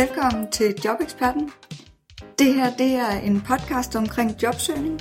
[0.00, 1.50] Velkommen til Jobeksperten.
[2.38, 5.00] Det her det er en podcast omkring jobsøgning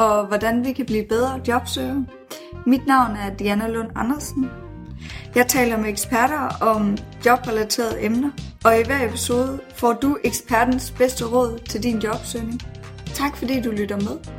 [0.00, 2.06] og hvordan vi kan blive bedre jobsøgere.
[2.66, 4.50] Mit navn er Diana Lund Andersen.
[5.34, 8.30] Jeg taler med eksperter om jobrelaterede emner,
[8.64, 12.60] og i hver episode får du ekspertens bedste råd til din jobsøgning.
[13.14, 14.37] Tak fordi du lytter med.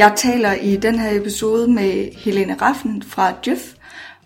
[0.00, 3.72] Jeg taler i den her episode med Helene Raffen fra Djøf,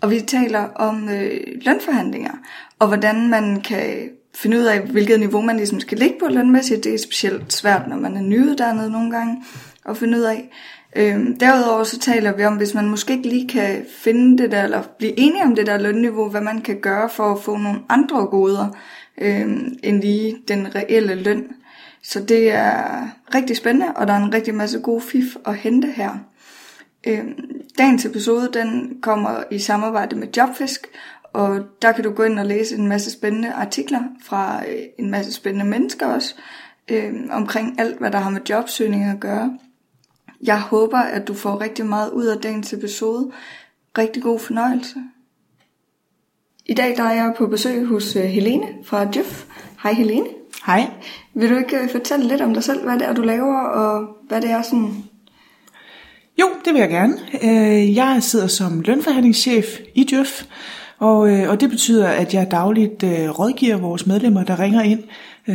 [0.01, 2.31] og vi taler om øh, lønforhandlinger,
[2.79, 6.83] og hvordan man kan finde ud af, hvilket niveau man ligesom skal ligge på lønmæssigt.
[6.83, 9.43] Det er specielt svært, når man er nyuddannet nogle gange
[9.89, 10.49] at finde ud af.
[10.95, 14.63] Øhm, derudover så taler vi om, hvis man måske ikke lige kan finde det der,
[14.63, 17.79] eller blive enige om det der lønniveau, hvad man kan gøre for at få nogle
[17.89, 18.67] andre goder,
[19.21, 21.47] øhm, end lige den reelle løn.
[22.07, 25.87] Så det er rigtig spændende, og der er en rigtig masse gode fif at hente
[25.87, 26.17] her.
[27.07, 30.87] Øhm, dagens episode den kommer i samarbejde med Jobfisk,
[31.33, 35.11] og der kan du gå ind og læse en masse spændende artikler fra øh, en
[35.11, 36.35] masse spændende mennesker også,
[36.91, 39.57] øh, omkring alt, hvad der har med jobsøgning at gøre.
[40.43, 43.31] Jeg håber, at du får rigtig meget ud af dagens episode.
[43.97, 44.95] Rigtig god fornøjelse.
[46.65, 49.45] I dag der er jeg på besøg hos øh, Helene fra Djøf.
[49.83, 50.27] Hej Helene.
[50.65, 50.91] Hej.
[51.35, 54.07] Vil du ikke øh, fortælle lidt om dig selv, hvad det er, du laver, og
[54.27, 55.03] hvad det er sådan...
[56.39, 57.13] Jo, det vil jeg gerne.
[57.43, 60.43] Øh, jeg sidder som lønforhandlingschef i Djøf,
[60.99, 63.03] og, øh, og det betyder, at jeg dagligt
[63.39, 65.03] rådgiver vores medlemmer, der ringer ind,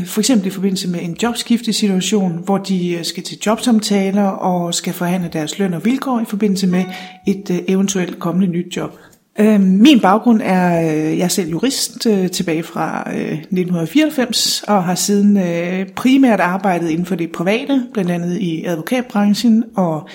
[0.07, 5.31] for eksempel i forbindelse med en jobskiftesituation, hvor de skal til jobsamtaler og skal forhandle
[5.33, 6.85] deres løn og vilkår i forbindelse med
[7.27, 8.99] et eventuelt kommende nyt job.
[9.41, 14.85] Øh, min baggrund er, øh, jeg er selv jurist øh, tilbage fra øh, 1994 og
[14.85, 20.09] har siden øh, primært arbejdet inden for det private, blandt andet i advokatbranchen og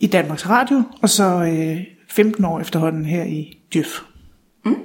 [0.00, 1.52] i Danmarks Radio, og så
[2.08, 4.00] 15 år efterhånden her i Djøf.
[4.64, 4.76] Mm.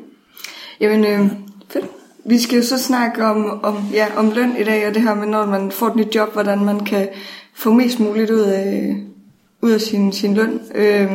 [0.79, 1.31] Jamen, øh,
[1.69, 1.85] fedt.
[2.25, 5.15] Vi skal jo så snakke om, om, ja, om løn i dag, og det her
[5.15, 7.07] med, når man får et nyt job, hvordan man kan
[7.55, 8.95] få mest muligt ud af,
[9.61, 10.59] ud af sin, sin løn.
[10.75, 11.07] Øh,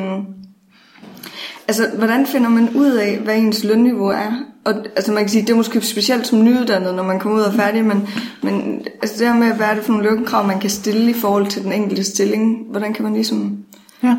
[1.69, 4.33] Altså, hvordan finder man ud af, hvad ens lønniveau er?
[4.65, 7.45] Og, altså, man kan sige, det er måske specielt som nyuddannet, når man kommer ud
[7.45, 8.09] og er færdig, men,
[8.43, 11.15] men altså, det her med, hvad er det for nogle lønkrav, man kan stille i
[11.15, 12.67] forhold til den enkelte stilling?
[12.71, 13.59] Hvordan kan man ligesom...
[14.03, 14.17] Ja,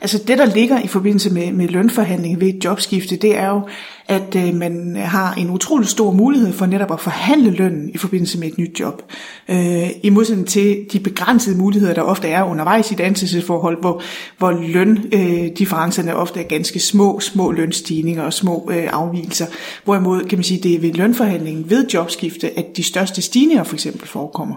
[0.00, 3.60] altså det, der ligger i forbindelse med, med lønforhandling ved et jobskifte, det er jo,
[4.08, 8.38] at øh, man har en utrolig stor mulighed for netop at forhandle lønnen i forbindelse
[8.38, 9.02] med et nyt job.
[9.48, 14.02] Øh, I modsætning til de begrænsede muligheder, der ofte er undervejs i et ansættelsesforhold, hvor,
[14.38, 19.46] hvor løndifferencerne øh, ofte er ganske små, små lønstigninger og små øh, afvielser.
[19.84, 23.74] Hvorimod kan man sige, det er ved lønforhandlingen ved jobskifte, at de største stigninger for
[23.74, 24.54] eksempel forekommer.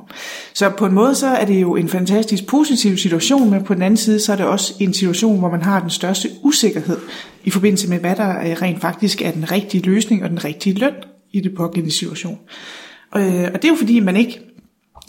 [0.54, 3.82] Så på en måde så er det jo en fantastisk positiv situation, men på den
[3.82, 6.98] anden side så er det også en situation, hvor man har den største usikkerhed
[7.44, 10.80] i forbindelse med, hvad der øh, rent faktisk er den rigtige løsning og den rigtige
[10.80, 10.94] løn
[11.32, 12.40] i det pågældende situation.
[13.16, 14.40] Øh, og det er jo fordi, man ikke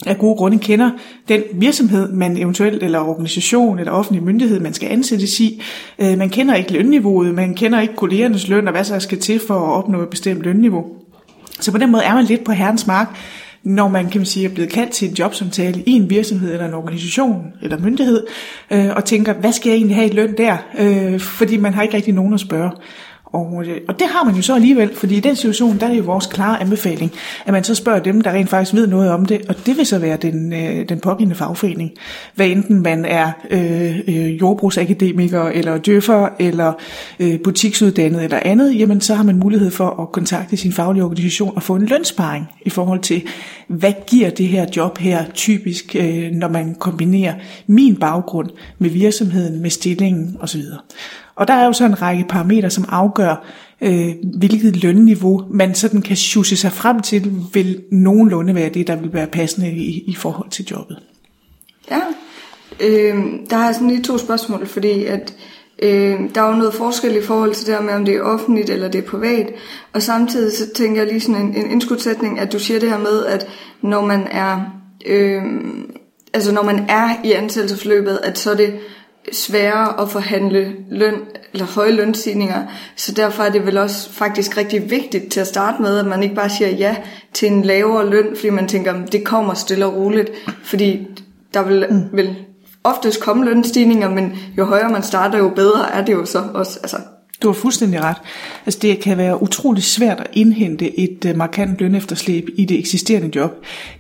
[0.07, 0.91] af gode grunde kender
[1.29, 5.63] den virksomhed, man eventuelt, eller organisation, eller offentlig myndighed, man skal ansættes i.
[5.99, 9.41] Øh, man kender ikke lønniveauet, man kender ikke kollegernes løn, og hvad så skal til
[9.47, 10.85] for at opnå et bestemt lønniveau.
[11.61, 13.17] Så på den måde er man lidt på herrens mark,
[13.63, 16.67] når man kan man sige, er blevet kaldt til en jobsamtale i en virksomhed eller
[16.67, 18.27] en organisation eller myndighed,
[18.71, 20.57] øh, og tænker, hvad skal jeg egentlig have i løn der?
[20.79, 22.71] Øh, fordi man har ikke rigtig nogen at spørge.
[23.33, 25.91] Og, øh, og det har man jo så alligevel, fordi i den situation, der er
[25.91, 27.13] det jo vores klare anbefaling,
[27.47, 29.87] at man så spørger dem, der rent faktisk ved noget om det, og det vil
[29.87, 31.91] så være den, øh, den pågældende fagforening.
[32.35, 36.73] Hvad enten man er øh, øh, jordbrugsakademiker, eller døffer, eller
[37.21, 41.53] øh, butiksuddannet, eller andet, jamen så har man mulighed for at kontakte sin faglige organisation
[41.57, 43.23] og få en lønsparing i forhold til,
[43.69, 47.35] hvad giver det her job her typisk, øh, når man kombinerer
[47.67, 50.63] min baggrund med virksomheden, med stillingen osv.
[51.41, 53.45] Og der er jo så en række parametre, som afgør,
[53.81, 54.09] øh,
[54.39, 59.13] hvilket lønniveau man sådan kan sjusse sig frem til, vil nogenlunde være det, der vil
[59.13, 60.99] være passende i, i forhold til jobbet.
[61.91, 62.01] Ja,
[62.81, 65.35] øh, der har jeg sådan lige to spørgsmål, fordi at
[65.83, 68.23] øh, der er jo noget forskel i forhold til det her med, om det er
[68.23, 69.49] offentligt eller det er privat.
[69.93, 72.99] Og samtidig så tænker jeg lige sådan en, en indskudsætning, at du siger det her
[72.99, 73.49] med, at
[73.83, 74.61] når man er,
[75.07, 75.43] øh,
[76.35, 78.75] altså når man er i ansættelsesforløbet, at så er det
[79.33, 81.15] sværere at forhandle løn
[81.53, 85.83] eller høje lønstigninger, så derfor er det vel også faktisk rigtig vigtigt til at starte
[85.83, 86.97] med, at man ikke bare siger ja
[87.33, 90.31] til en lavere løn, fordi man tænker, det kommer stille og roligt,
[90.65, 91.07] fordi
[91.55, 92.17] der vil, mm.
[92.17, 92.37] vil
[92.85, 96.79] oftest komme lønstigninger, men jo højere man starter, jo bedre er det jo så også.
[96.83, 96.97] Altså,
[97.43, 98.17] du har fuldstændig ret.
[98.67, 103.31] Altså det kan være utrolig svært at indhente et øh, markant lønefterslæb i det eksisterende
[103.37, 103.51] job.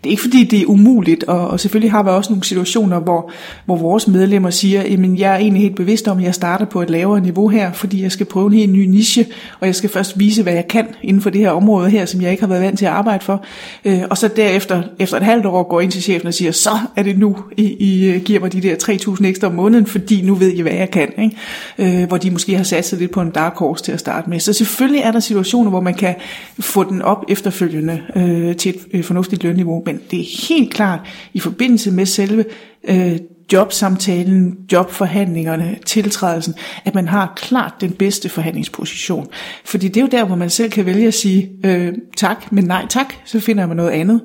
[0.04, 3.00] Det er ikke fordi det er umuligt, og, og selvfølgelig har vi også nogle situationer,
[3.00, 3.30] hvor,
[3.64, 6.82] hvor vores medlemmer siger, at jeg er egentlig helt bevidst om, at jeg starter på
[6.82, 9.26] et lavere niveau her, fordi jeg skal prøve en helt ny niche,
[9.60, 12.22] og jeg skal først vise, hvad jeg kan inden for det her område her, som
[12.22, 13.44] jeg ikke har været vant til at arbejde for.
[13.84, 16.78] Øh, og så derefter, efter et halvt år, går ind til chefen og siger, så
[16.96, 18.74] er det nu, I, I øh, giver mig de der
[19.18, 21.12] 3.000 ekstra om måneden, fordi nu ved I, hvad jeg kan.
[21.18, 22.06] Ikke?
[22.06, 24.40] Hvor de måske har sat sig lidt på en dark horse til at starte med.
[24.40, 26.14] Så selvfølgelig er der situationer, hvor man kan
[26.60, 31.00] få den op efterfølgende øh, til et øh, fornuftigt lønniveau, men det er helt klart
[31.32, 32.44] i forbindelse med selve
[32.84, 33.18] øh,
[33.52, 36.54] jobsamtalen, jobforhandlingerne, tiltrædelsen,
[36.84, 39.26] at man har klart den bedste forhandlingsposition.
[39.64, 42.64] Fordi det er jo der, hvor man selv kan vælge at sige øh, tak, men
[42.64, 44.20] nej tak, så finder man noget andet.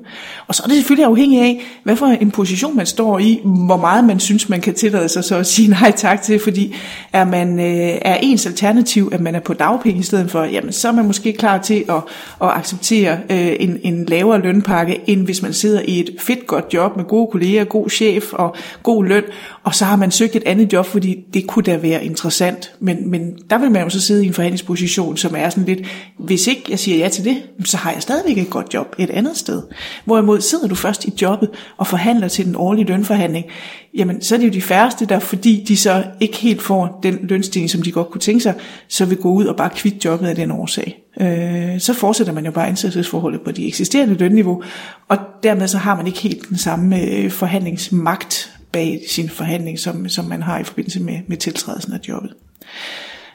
[0.46, 3.76] Og så er det selvfølgelig afhængigt af, hvad for en position man står i, hvor
[3.76, 6.74] meget man synes, man kan tillade sig så at sige nej tak til, fordi
[7.12, 10.72] er man øh, er ens alternativ, at man er på dagpenge i stedet for, jamen
[10.72, 12.02] så er man måske klar til at,
[12.42, 16.64] at acceptere øh, en, en lavere lønpakke, end hvis man sidder i et fedt godt
[16.74, 19.15] job med gode kolleger, god chef og god løn,
[19.62, 22.72] og så har man søgt et andet job, fordi det kunne da være interessant.
[22.80, 25.80] Men, men der vil man jo så sidde i en forhandlingsposition, som er sådan lidt,
[26.18, 29.10] hvis ikke jeg siger ja til det, så har jeg stadigvæk et godt job et
[29.10, 29.62] andet sted.
[30.04, 33.46] Hvorimod sidder du først i jobbet og forhandler til den årlige lønforhandling,
[33.94, 37.18] jamen så er det jo de færreste, der fordi de så ikke helt får den
[37.22, 38.54] lønstigning, som de godt kunne tænke sig,
[38.88, 41.02] så vil gå ud og bare kvitte jobbet af den årsag.
[41.20, 44.62] Øh, så fortsætter man jo bare ansættelsesforholdet på de eksisterende lønniveau,
[45.08, 50.08] og dermed så har man ikke helt den samme øh, forhandlingsmagt bag sin forhandling, som,
[50.08, 52.34] som man har i forbindelse med, med tiltrædelsen af jobbet.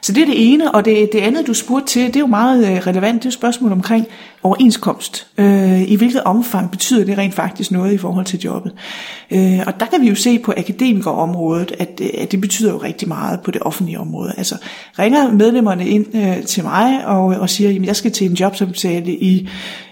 [0.02, 2.26] Så det er det ene, og det, det andet, du spurgte til, det er jo
[2.26, 4.06] meget øh, relevant, det er jo spørgsmål omkring
[4.42, 5.26] overenskomst.
[5.38, 8.72] Øh, I hvilket omfang betyder det rent faktisk noget i forhold til jobbet?
[9.30, 12.78] Øh, og der kan vi jo se på akademikerområdet, at, øh, at det betyder jo
[12.78, 14.34] rigtig meget på det offentlige område.
[14.36, 14.56] Altså
[14.98, 19.12] ringer medlemmerne ind øh, til mig og, og siger, at jeg skal til en jobsamtale
[19.12, 19.48] i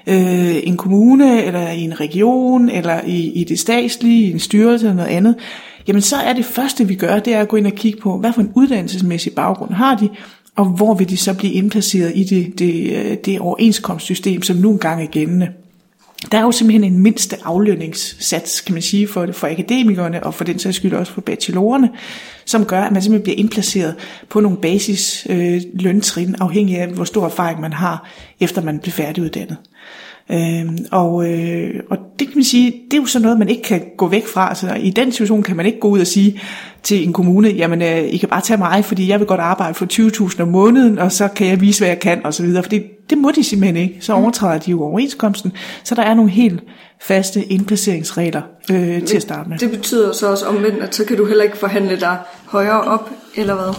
[0.07, 4.87] øh, en kommune, eller i en region, eller i, i det statslige, i en styrelse
[4.87, 5.35] eller noget andet,
[5.89, 8.19] jamen så er det første, vi gør, det er at gå ind og kigge på,
[8.19, 10.09] hvad for en uddannelsesmæssig baggrund har de,
[10.57, 14.71] og hvor vil de så blive indplaceret i det, det, øh, det overenskomstsystem, som nu
[14.71, 15.49] engang er gældende.
[16.33, 20.45] Der er jo simpelthen en mindste aflønningssats, kan man sige, for, for akademikerne, og for
[20.45, 21.91] den sags skyld også for bachelorerne,
[22.45, 23.95] som gør, at man simpelthen bliver indplaceret
[24.29, 28.09] på nogle basis øh, løntrin, afhængig af, hvor stor erfaring man har,
[28.41, 29.57] efter man bliver færdiguddannet.
[30.31, 33.63] Øh, og, øh, og det kan man sige, det er jo sådan noget, man ikke
[33.63, 34.55] kan gå væk fra.
[34.55, 36.41] Så i den situation kan man ikke gå ud og sige
[36.83, 39.75] til en kommune, jamen øh, I kan bare tage mig, fordi jeg vil godt arbejde
[39.75, 39.87] for
[40.31, 42.63] 20.000 om måneden, og så kan jeg vise, hvad jeg kan, og så videre.
[42.63, 43.97] For det, det må de simpelthen ikke.
[44.01, 44.23] Så mm.
[44.23, 45.53] overtræder de jo overenskomsten.
[45.85, 46.61] Så der er nogle helt
[47.01, 49.59] faste indplaceringsregler øh, til at starte med.
[49.59, 53.11] Det betyder så også omvendt, at så kan du heller ikke forhandle dig højere op,
[53.37, 53.75] eller hvad?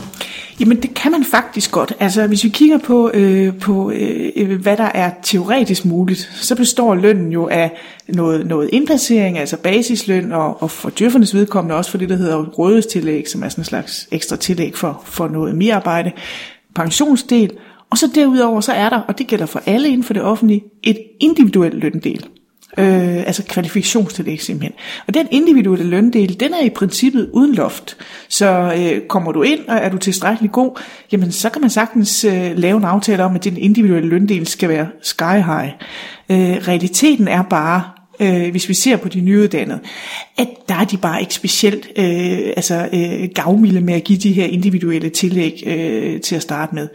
[0.60, 1.94] Jamen det kan man faktisk godt.
[2.00, 6.56] Altså hvis vi kigger på, øh, på øh, øh, hvad der er teoretisk muligt, så
[6.56, 7.72] består lønnen jo af
[8.08, 12.46] noget, noget indplacering, altså basisløn, og, og for djøffernes vedkommende også for det, der hedder
[12.46, 16.12] rådighedstillæg, som er sådan en slags ekstra tillæg for, for noget mere arbejde,
[16.76, 17.52] pensionsdel,
[17.90, 20.64] og så derudover så er der, og det gælder for alle inden for det offentlige,
[20.84, 22.26] et individuelt løndel.
[22.78, 24.74] Øh, altså kvalifikationstillæg simpelthen.
[25.08, 27.98] Og den individuelle løndel, den er i princippet uden loft.
[28.30, 30.80] Så øh, kommer du ind, og er du tilstrækkeligt god,
[31.12, 34.70] jamen så kan man sagtens øh, lave en aftale om, at din individuelle løndel skal
[34.70, 35.72] være sky high.
[36.30, 37.84] Øh, realiteten er bare,
[38.20, 39.80] øh, hvis vi ser på de nyuddannede,
[40.38, 44.32] at der er de bare ikke specielt øh, altså, øh, gavmilde med at give de
[44.32, 46.88] her individuelle tillæg øh, til at starte med.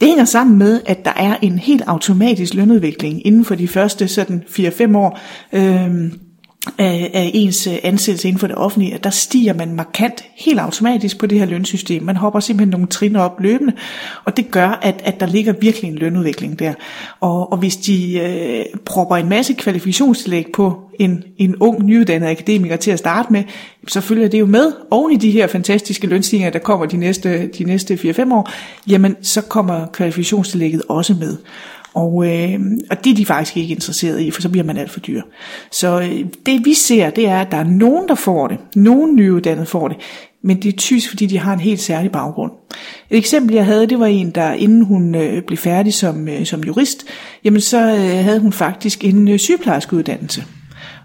[0.00, 4.08] Det hænger sammen med, at der er en helt automatisk lønudvikling inden for de første
[4.08, 5.18] sådan 4-5 år.
[5.52, 6.12] Øh,
[6.78, 10.60] af, af ens øh, ansættelse inden for det offentlige, at der stiger man markant helt
[10.60, 12.02] automatisk på det her lønsystem.
[12.02, 13.72] Man hopper simpelthen nogle trin op løbende,
[14.24, 16.74] og det gør, at, at der ligger virkelig en lønudvikling der.
[17.20, 22.76] Og, og hvis de øh, propper en masse kvalifikationstillæg på en, en ung, nyuddannet akademiker
[22.76, 23.42] til at starte med,
[23.88, 27.46] så følger det jo med oven i de her fantastiske lønstigninger, der kommer de næste,
[27.46, 28.50] de næste 4-5 år,
[28.86, 31.36] jamen så kommer kvalifikationstillægget også med.
[31.94, 32.60] Og, øh,
[32.90, 35.22] og det er de faktisk ikke interesseret i, for så bliver man alt for dyr.
[35.70, 38.58] Så øh, det vi ser, det er, at der er nogen, der får det.
[38.76, 39.96] Nogen nyuddannede får det.
[40.42, 42.52] Men det er typisk, fordi de har en helt særlig baggrund.
[43.10, 46.46] Et eksempel, jeg havde, det var en, der inden hun øh, blev færdig som, øh,
[46.46, 47.04] som jurist,
[47.44, 50.44] jamen så øh, havde hun faktisk en øh, sygeplejerskeuddannelse.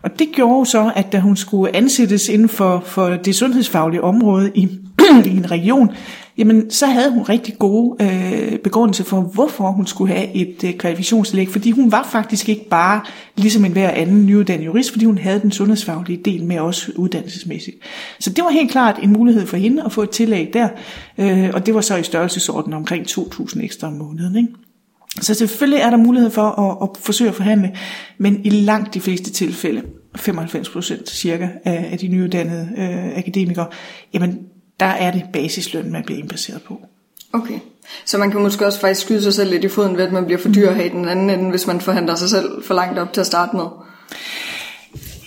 [0.03, 4.51] Og det gjorde så, at da hun skulle ansættes inden for, for det sundhedsfaglige område
[4.55, 4.67] i,
[5.25, 5.91] i en region,
[6.39, 10.73] jamen så havde hun rigtig gode øh, begrundelser for, hvorfor hun skulle have et øh,
[10.73, 13.01] kvalifikationstillæg, fordi hun var faktisk ikke bare
[13.35, 17.77] ligesom en hver anden nyuddannet jurist, fordi hun havde den sundhedsfaglige del med også uddannelsesmæssigt.
[18.19, 20.69] Så det var helt klart en mulighed for hende at få et tillæg der,
[21.17, 24.35] øh, og det var så i størrelsesorden omkring 2.000 ekstra om måneden.
[24.35, 24.49] Ikke?
[25.21, 27.71] Så selvfølgelig er der mulighed for at, at forsøge at forhandle,
[28.17, 29.81] men i langt de fleste tilfælde,
[30.15, 33.67] 95 procent cirka af, af de nyuddannede øh, akademikere,
[34.13, 34.39] jamen
[34.79, 36.81] der er det basisløn, man bliver indbaseret på.
[37.33, 37.59] Okay.
[38.05, 40.25] Så man kan måske også faktisk skyde sig selv lidt i foden ved, at man
[40.25, 42.73] bliver for dyr at have i den anden ende, hvis man forhandler sig selv for
[42.73, 43.65] langt op til at starte med.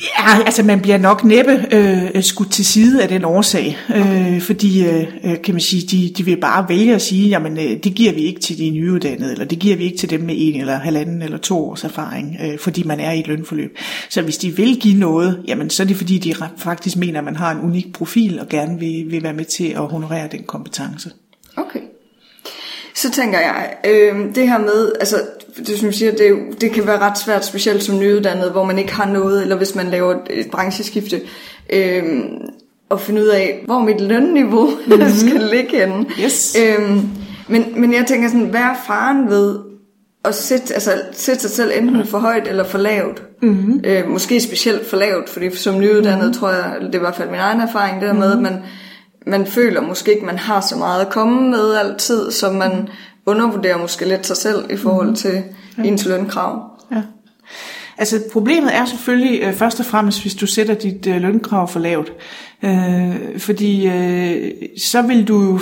[0.02, 4.86] Ja, altså man bliver nok næppe øh, skudt til side af den årsag, øh, fordi
[4.86, 7.94] øh, øh, kan man sige, de, de vil bare vælge at sige, jamen øh, det
[7.94, 10.60] giver vi ikke til de nyuddannede, eller det giver vi ikke til dem med en
[10.60, 13.78] eller halvanden eller to års erfaring, øh, fordi man er i et lønforløb.
[14.08, 17.24] Så hvis de vil give noget, jamen så er det fordi, de faktisk mener, at
[17.24, 20.42] man har en unik profil og gerne vil, vil være med til at honorere den
[20.42, 21.10] kompetence.
[21.56, 21.80] Okay.
[22.94, 25.16] Så tænker jeg, øh, det her med, altså
[25.56, 28.92] det som siger, det, det kan være ret svært, specielt som nyuddannet, hvor man ikke
[28.92, 31.20] har noget, eller hvis man laver et brancheskifte,
[31.72, 32.02] øh,
[32.90, 35.10] at finde ud af, hvor mit lønniveau mm-hmm.
[35.26, 36.06] skal ligge henne.
[36.24, 36.56] Yes.
[36.60, 36.96] Øh,
[37.48, 39.58] men, men jeg tænker sådan, hvad er faren ved
[40.24, 43.22] at sætte, altså, sætte sig selv enten for højt eller for lavt?
[43.42, 43.80] Mm-hmm.
[43.84, 46.32] Øh, måske specielt for lavt, fordi som nyuddannet mm-hmm.
[46.32, 48.42] tror jeg, det er i hvert fald min egen erfaring, det der mm-hmm.
[48.42, 48.62] med, at man,
[49.26, 52.88] man føler måske ikke, man har så meget at komme med altid, som man
[53.26, 55.16] undervurderer måske lidt sig selv i forhold mhm.
[55.16, 55.42] til
[55.78, 55.82] ja.
[55.82, 56.70] ens lønkrav.
[56.92, 57.02] Ja.
[57.98, 61.80] Altså problemet er selvfølgelig øh, først og fremmest, hvis du sætter dit øh, lønkrav for
[61.80, 62.12] lavt.
[62.62, 65.60] Øh, fordi øh, så vil du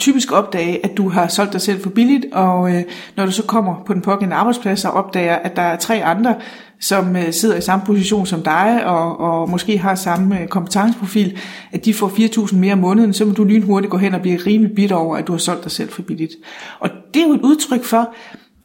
[0.00, 2.82] typisk opdage, at du har solgt dig selv for billigt, og øh,
[3.16, 6.34] når du så kommer på den pågældende arbejdsplads og opdager, at der er tre andre,
[6.80, 11.38] som øh, sidder i samme position som dig, og, og måske har samme øh, kompetenceprofil,
[11.72, 14.40] at de får 4.000 mere om måneden, så vil du lynhurtigt gå hen og blive
[14.46, 16.32] rimelig bitter over, at du har solgt dig selv for billigt.
[16.80, 18.14] Og det er jo et udtryk for,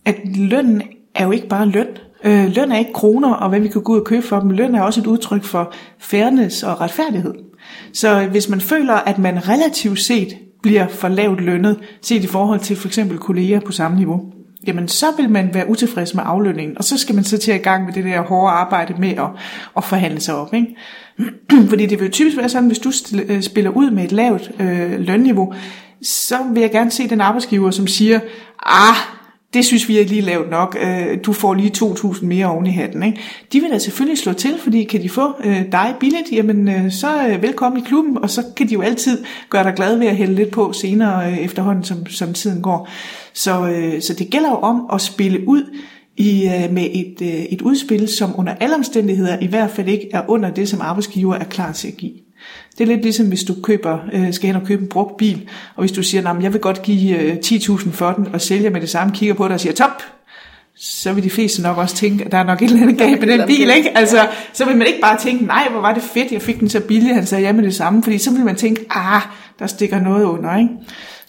[0.06, 0.82] at lønnen
[1.15, 1.88] er jo ikke bare løn.
[2.24, 4.50] Øh, løn er ikke kroner, og hvad vi kan gå ud og købe for dem.
[4.50, 7.34] Løn er også et udtryk for fairness og retfærdighed.
[7.94, 12.27] Så øh, hvis man føler, at man relativt set bliver for lavt lønnet, set i
[12.27, 14.22] forhold til for eksempel kolleger på samme niveau,
[14.67, 17.60] jamen så vil man være utilfreds med aflønningen, og så skal man så til at
[17.60, 19.29] i gang med det der hårde arbejde med at,
[19.77, 20.53] at forhandle sig op.
[20.53, 20.75] Ikke?
[21.69, 22.91] Fordi det vil jo typisk være sådan, hvis du
[23.27, 25.53] øh, spiller ud med et lavt øh, lønniveau,
[26.01, 28.19] så vil jeg gerne se den arbejdsgiver, som siger,
[28.65, 28.95] ah,
[29.56, 32.72] det synes vi er lige lavt nok, øh, du får lige 2.000 mere oven i
[32.72, 33.04] hatten.
[33.04, 33.20] Ikke?
[33.54, 36.92] De vil da selvfølgelig slå til, fordi kan de få øh, dig billigt, jamen øh,
[36.92, 40.08] så øh, velkommen i klubben, og så kan de jo altid gøre dig glad ved
[40.08, 42.90] at hælde lidt på senere øh, efterhånden, som, som tiden går.
[43.34, 45.64] Så, øh, så det gælder jo om at spille ud
[46.18, 50.10] i, øh, med et, øh, et udspil, som under alle omstændigheder i hvert fald ikke
[50.14, 52.25] er under det, som arbejdsgiver er klar til at give.
[52.78, 55.50] Det er lidt ligesom, hvis du køber, øh, skal hen og købe en brugt bil,
[55.75, 58.70] og hvis du siger, at jeg vil godt give øh, 10.000 for den, og sælger
[58.70, 60.04] med det samme, kigger på dig og siger, top,
[60.78, 63.20] så vil de fleste nok også tænke, at der er nok et eller andet galt
[63.20, 63.98] med den bil, ikke?
[63.98, 66.70] Altså, så vil man ikke bare tænke, nej, hvor var det fedt, jeg fik den
[66.70, 69.22] så billig, han sagde ja med det samme, fordi så vil man tænke, ah,
[69.60, 70.70] der stikker noget under, ikke?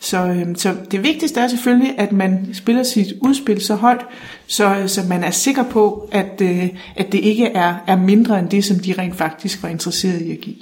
[0.00, 4.06] Så, øhm, så det vigtigste er selvfølgelig, at man spiller sit udspil så højt,
[4.46, 8.48] så, så man er sikker på, at, øh, at det ikke er, er mindre end
[8.48, 10.56] det, som de rent faktisk var interesseret i at give.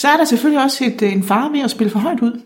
[0.00, 2.40] Så er der selvfølgelig også et, øh, en fare ved at spille for højt ud.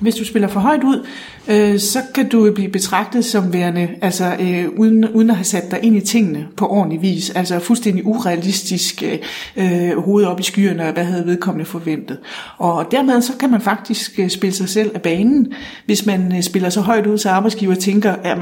[0.00, 1.06] Hvis du spiller for højt ud,
[1.48, 5.70] øh, så kan du blive betragtet som værende, altså øh, uden, uden at have sat
[5.70, 9.18] dig ind i tingene på ordentlig vis, altså fuldstændig urealistisk øh,
[9.56, 12.18] øh, hoved op i skyerne, og hvad havde vedkommende forventet.
[12.58, 15.52] Og dermed så kan man faktisk øh, spille sig selv af banen,
[15.86, 18.38] hvis man øh, spiller så højt ud, så arbejdsgiver tænker, at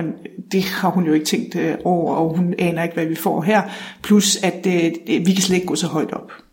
[0.53, 3.43] det har hun jo ikke tænkt øh, over, og hun aner ikke, hvad vi får
[3.43, 3.63] her,
[4.03, 4.93] plus at øh,
[5.27, 6.46] vi kan slet ikke gå så højt op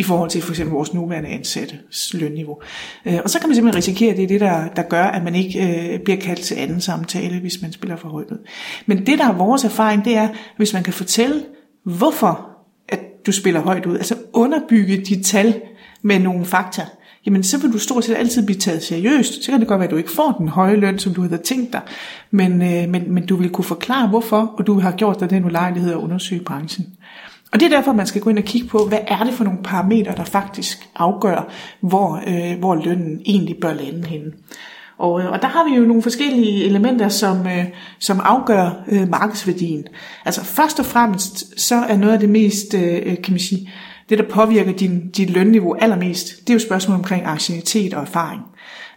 [0.00, 1.78] i forhold til for eksempel vores nuværende ansatte
[2.12, 2.56] lønniveau.
[3.06, 5.24] Øh, og så kan man simpelthen risikere, at det er det, der, der gør, at
[5.24, 8.46] man ikke øh, bliver kaldt til anden samtale, hvis man spiller for højt ud.
[8.86, 11.42] Men det, der er vores erfaring, det er, hvis man kan fortælle,
[11.84, 12.50] hvorfor
[12.88, 15.60] at du spiller højt ud, altså underbygge de tal
[16.02, 16.82] med nogle fakta,
[17.26, 19.44] jamen så vil du stort set altid blive taget seriøst.
[19.44, 21.42] Så kan det godt være, at du ikke får den høje løn, som du havde
[21.42, 21.80] tænkt dig,
[22.30, 25.44] men, øh, men, men du vil kunne forklare hvorfor, og du har gjort dig den
[25.44, 26.86] ulejlighed at undersøge branchen.
[27.52, 29.44] Og det er derfor, man skal gå ind og kigge på, hvad er det for
[29.44, 34.32] nogle parametre, der faktisk afgør, hvor, øh, hvor lønnen egentlig bør lande henne.
[34.98, 37.64] Og, øh, og der har vi jo nogle forskellige elementer, som, øh,
[37.98, 39.84] som afgør øh, markedsværdien.
[40.24, 43.70] Altså først og fremmest, så er noget af det mest, øh, øh kan man sige,
[44.08, 48.40] det der påvirker din, dit lønniveau allermest, det er jo spørgsmål omkring ancienitet og erfaring.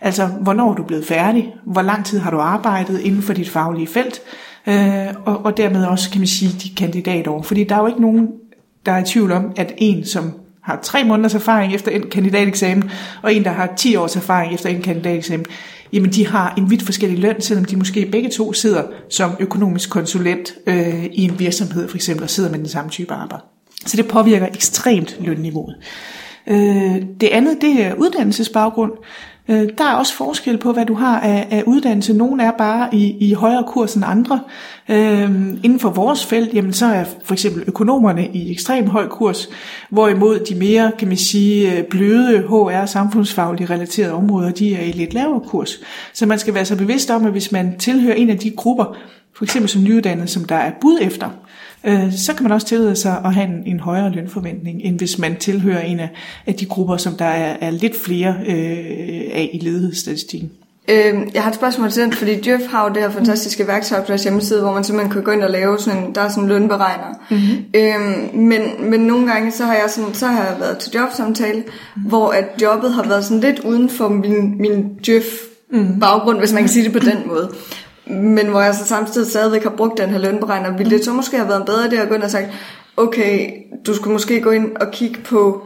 [0.02, 1.54] Altså, hvornår er du blevet færdig?
[1.66, 4.22] Hvor lang tid har du arbejdet inden for dit faglige felt?
[4.68, 7.42] Øh, og, og dermed også, kan man sige, de kandidatår.
[7.42, 8.28] Fordi der er jo ikke nogen
[8.86, 12.92] der er i tvivl om, at en, som har tre måneders erfaring efter en kandidateksamen,
[13.22, 15.46] og en, der har 10 års erfaring efter en kandidateksamen,
[15.94, 19.90] jamen de har en vidt forskellig løn, selvom de måske begge to sidder som økonomisk
[19.90, 23.44] konsulent øh, i en virksomhed for eksempel, og sidder med den samme type arbejde.
[23.86, 25.76] Så det påvirker ekstremt lønniveauet.
[26.48, 28.92] Øh, det andet, det er uddannelsesbaggrund.
[29.48, 32.14] Øh, der er også forskel på, hvad du har af, af uddannelse.
[32.14, 34.40] Nogle er bare i, i højere kurs end andre.
[34.90, 35.32] Øh,
[35.64, 39.50] inden for vores felt, jamen, så er for eksempel økonomerne i ekstrem høj kurs,
[39.90, 44.92] hvorimod de mere, kan man sige, øh, bløde HR, samfundsfaglige relaterede områder, de er i
[44.92, 45.80] lidt lavere kurs.
[46.14, 48.98] Så man skal være så bevidst om, at hvis man tilhører en af de grupper,
[49.36, 51.30] for eksempel som nyuddannet, som der er bud efter,
[51.84, 55.18] øh, så kan man også tillade sig at have en, en højere lønforventning, end hvis
[55.18, 56.10] man tilhører en af,
[56.46, 60.52] af de grupper, som der er, er lidt flere øh, af i ledighedsstatistikken.
[60.90, 64.00] Øh, jeg har et spørgsmål til den, fordi Djøf har jo det her fantastiske værktøj
[64.00, 66.30] på deres hjemmeside, hvor man simpelthen kan gå ind og lave sådan en, der er
[66.30, 67.14] sådan en lønberegner.
[67.30, 67.66] Mm-hmm.
[67.74, 71.60] Øh, men, men nogle gange, så har jeg, sådan, så har jeg været til jobsamtale,
[71.60, 72.10] mm-hmm.
[72.10, 75.24] hvor at jobbet har været sådan lidt uden for min, min Djøf
[75.72, 76.00] mm-hmm.
[76.00, 77.50] baggrund, hvis man kan sige det på den måde.
[78.08, 81.38] Men hvor jeg så samtidig stadigvæk har brugt den her lønberegner, ville det så måske
[81.38, 82.48] have været en bedre idé at gå ind og sagt,
[82.98, 83.50] okay,
[83.88, 85.64] du skulle måske gå ind og kigge på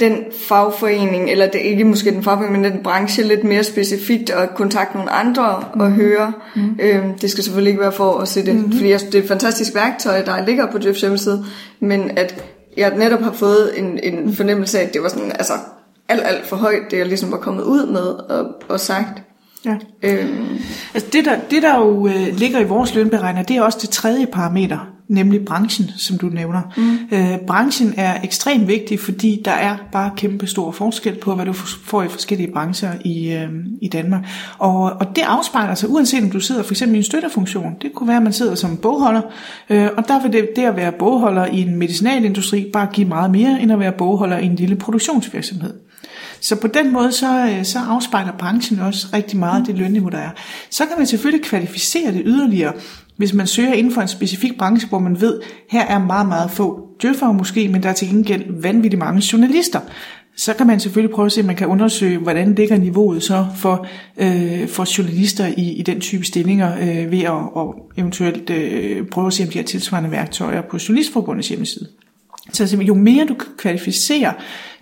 [0.00, 0.16] den
[0.48, 4.96] fagforening, eller det ikke måske den fagforening, men den branche lidt mere specifikt, og kontakte
[4.96, 5.80] nogle andre mm.
[5.80, 6.32] og høre.
[6.56, 6.78] Mm.
[6.82, 8.72] Øhm, det skal selvfølgelig ikke være for at se det, mm.
[8.72, 11.44] fordi det er et fantastisk værktøj, der ligger på Jeffs hjemmeside,
[11.80, 12.44] men at
[12.76, 15.52] jeg netop har fået en, en fornemmelse af, at det var sådan, altså
[16.08, 19.22] alt, alt for højt, det jeg ligesom var kommet ud med og, og sagt.
[19.64, 19.76] Ja.
[20.02, 20.58] Øhm.
[20.94, 23.90] Altså det, der, det, der jo øh, ligger i vores lønberegner, det er også det
[23.90, 26.60] tredje parameter, nemlig branchen, som du nævner.
[26.76, 27.18] Mm.
[27.18, 31.52] Øh, branchen er ekstremt vigtig, fordi der er bare kæmpe stor forskel på, hvad du
[31.52, 33.48] får i forskellige brancher i, øh,
[33.82, 34.26] i Danmark.
[34.58, 37.76] Og, og det afspejler sig, uanset om du sidder for eksempel i en støttefunktion.
[37.82, 39.22] Det kunne være, at man sidder som bogholder,
[39.70, 43.30] øh, og der vil det, det at være bogholder i en medicinalindustri bare give meget
[43.30, 45.74] mere, end at være bogholder i en lille produktionsvirksomhed.
[46.40, 50.18] Så på den måde, så, øh, så afspejler branchen også rigtig meget det lønniveau, der
[50.18, 50.30] er.
[50.70, 52.72] Så kan man selvfølgelig kvalificere det yderligere,
[53.16, 56.50] hvis man søger inden for en specifik branche, hvor man ved, her er meget, meget
[56.50, 59.80] få djøffere måske, men der er til gengæld vanvittigt mange journalister.
[60.36, 63.46] Så kan man selvfølgelig prøve at se, om man kan undersøge, hvordan ligger niveauet så
[63.56, 69.06] for, øh, for journalister i, i den type stillinger, øh, ved at og eventuelt øh,
[69.06, 71.88] prøve at se, om de har tilsvarende værktøjer på Journalistforbundets hjemmeside.
[72.52, 74.34] Så jo mere du kan kvalificere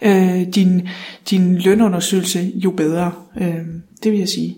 [0.03, 0.89] øh, din,
[1.31, 3.13] din lønundersøgelse, jo bedre.
[3.41, 3.57] Øh,
[4.03, 4.57] det vil jeg sige.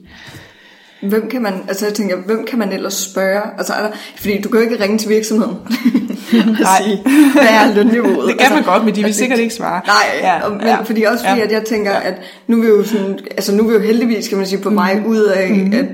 [1.02, 3.42] Hvem kan man, altså jeg tænker, hvem kan man ellers spørge?
[3.58, 5.56] Altså, er der, fordi du kan jo ikke ringe til virksomheden
[6.60, 8.28] og sige, hvad er lønniveauet?
[8.28, 9.82] det kan altså, man godt, men de vil sikkert ikke svare.
[9.86, 12.14] Nej, ja, og, men ja, fordi også fordi, ja, at jeg tænker, at
[12.46, 14.70] nu er vi jo sådan, altså nu er vi jo heldigvis, kan man sige, på
[14.70, 15.06] vej mm.
[15.06, 15.72] ud af, mm.
[15.72, 15.86] at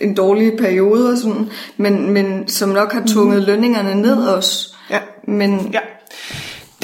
[0.00, 3.46] en dårlig periode og sådan, men, men som nok har tvunget mm.
[3.46, 4.76] lønningerne ned også.
[4.90, 4.98] Ja.
[5.28, 5.80] Men, ja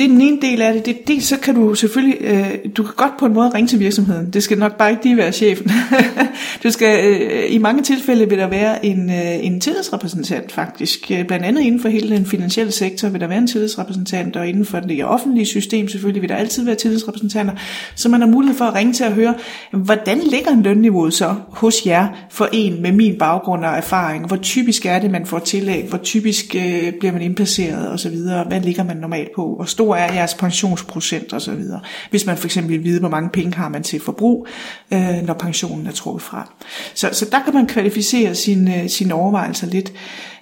[0.00, 0.86] det er den ene del af det.
[0.86, 3.80] det dels så kan du selvfølgelig, øh, du kan godt på en måde ringe til
[3.80, 4.30] virksomheden.
[4.30, 5.70] Det skal nok bare ikke lige være chefen.
[6.64, 11.10] du skal, øh, I mange tilfælde vil der være en, øh, en tillidsrepræsentant faktisk.
[11.10, 14.48] Øh, blandt andet inden for hele den finansielle sektor vil der være en tillidsrepræsentant, og
[14.48, 17.54] inden for det offentlige system selvfølgelig vil der altid være tillidsrepræsentanter.
[17.94, 19.34] Så man har mulighed for at ringe til at høre,
[19.72, 24.26] hvordan ligger en lønniveau så hos jer for en med min baggrund og erfaring?
[24.26, 25.84] Hvor typisk er det, man får tillæg?
[25.88, 28.16] Hvor typisk øh, bliver man indplaceret osv.?
[28.48, 29.54] Hvad ligger man normalt på?
[29.56, 31.62] Hvor stor er jeres pensionsprocent osv.
[32.10, 34.46] Hvis man for eksempel vil vide, hvor mange penge har man til forbrug,
[34.92, 36.52] øh, når pensionen er trukket fra.
[36.94, 39.92] Så, så der kan man kvalificere sine, øh, sine overvejelser lidt.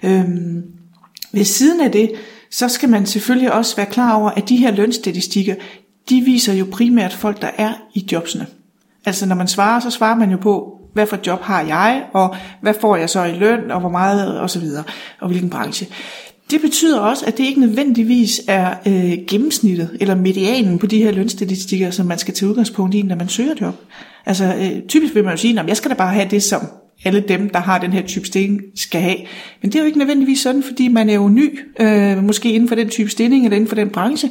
[0.03, 0.63] Øhm,
[1.31, 2.11] ved siden af det,
[2.51, 5.55] så skal man selvfølgelig også være klar over, at de her lønstatistikker,
[6.09, 8.47] de viser jo primært folk, der er i jobsene.
[9.05, 12.35] Altså når man svarer, så svarer man jo på, hvad for job har jeg, og
[12.61, 14.83] hvad får jeg så i løn, og hvor meget, og så videre,
[15.19, 15.87] og hvilken branche.
[16.51, 21.11] Det betyder også, at det ikke nødvendigvis er øh, gennemsnittet eller medianen på de her
[21.11, 23.75] lønstatistikker, som man skal tage udgangspunkt i, når man søger job.
[24.25, 26.61] Altså øh, typisk vil man jo sige, at jeg skal da bare have det, som
[27.05, 29.17] alle dem, der har den her type stilling, skal have.
[29.61, 32.69] Men det er jo ikke nødvendigvis sådan, fordi man er jo ny, øh, måske inden
[32.69, 34.29] for den type stilling eller inden for den branche.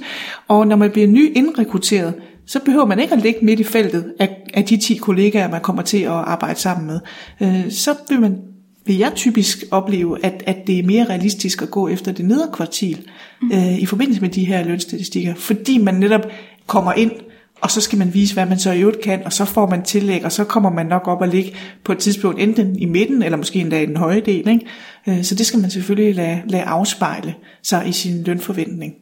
[0.48, 2.14] Og når man bliver ny indrekrutteret,
[2.46, 5.60] så behøver man ikke at ligge midt i feltet af, af de 10 kollegaer, man
[5.60, 7.00] kommer til at arbejde sammen med.
[7.42, 8.36] Øh, så vil man
[8.88, 12.48] vil jeg typisk opleve, at, at det er mere realistisk at gå efter det nedre
[12.52, 13.06] kvartil
[13.42, 13.52] mm.
[13.52, 16.26] øh, i forbindelse med de her lønstatistikker, fordi man netop
[16.66, 17.10] kommer ind,
[17.60, 19.82] og så skal man vise, hvad man så i øvrigt kan, og så får man
[19.82, 23.22] tillæg, og så kommer man nok op og ligge på et tidspunkt enten i midten,
[23.22, 24.48] eller måske endda i den høje del.
[24.48, 24.66] Ikke?
[25.08, 28.94] Øh, så det skal man selvfølgelig lade, lade afspejle sig i sin lønforventning.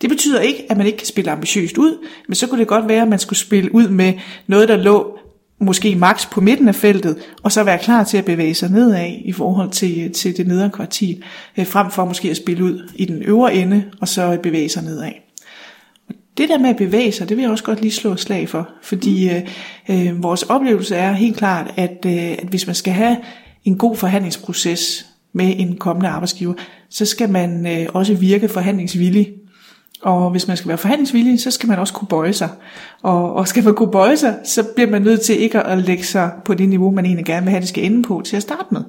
[0.00, 2.88] Det betyder ikke, at man ikke kan spille ambitiøst ud, men så kunne det godt
[2.88, 4.12] være, at man skulle spille ud med
[4.46, 5.18] noget, der lå
[5.64, 9.10] måske maks på midten af feltet, og så være klar til at bevæge sig nedad
[9.24, 11.22] i forhold til, øh, til det nedre kvartil,
[11.56, 14.82] øh, frem for måske at spille ud i den øvre ende, og så bevæge sig
[14.82, 15.12] nedad.
[16.36, 18.48] det der med at bevæge sig, det vil jeg også godt lige slå et slag
[18.48, 19.42] for, fordi øh,
[19.88, 23.16] øh, vores oplevelse er helt klart, at, øh, at hvis man skal have
[23.64, 26.54] en god forhandlingsproces med en kommende arbejdsgiver,
[26.90, 29.32] så skal man øh, også virke forhandlingsvillig.
[30.04, 32.48] Og hvis man skal være forhandlingsvillig, så skal man også kunne bøje sig.
[33.02, 36.04] Og, og skal man kunne bøje sig, så bliver man nødt til ikke at lægge
[36.04, 38.42] sig på det niveau, man egentlig gerne vil have, det skal ende på til at
[38.42, 38.80] starte med.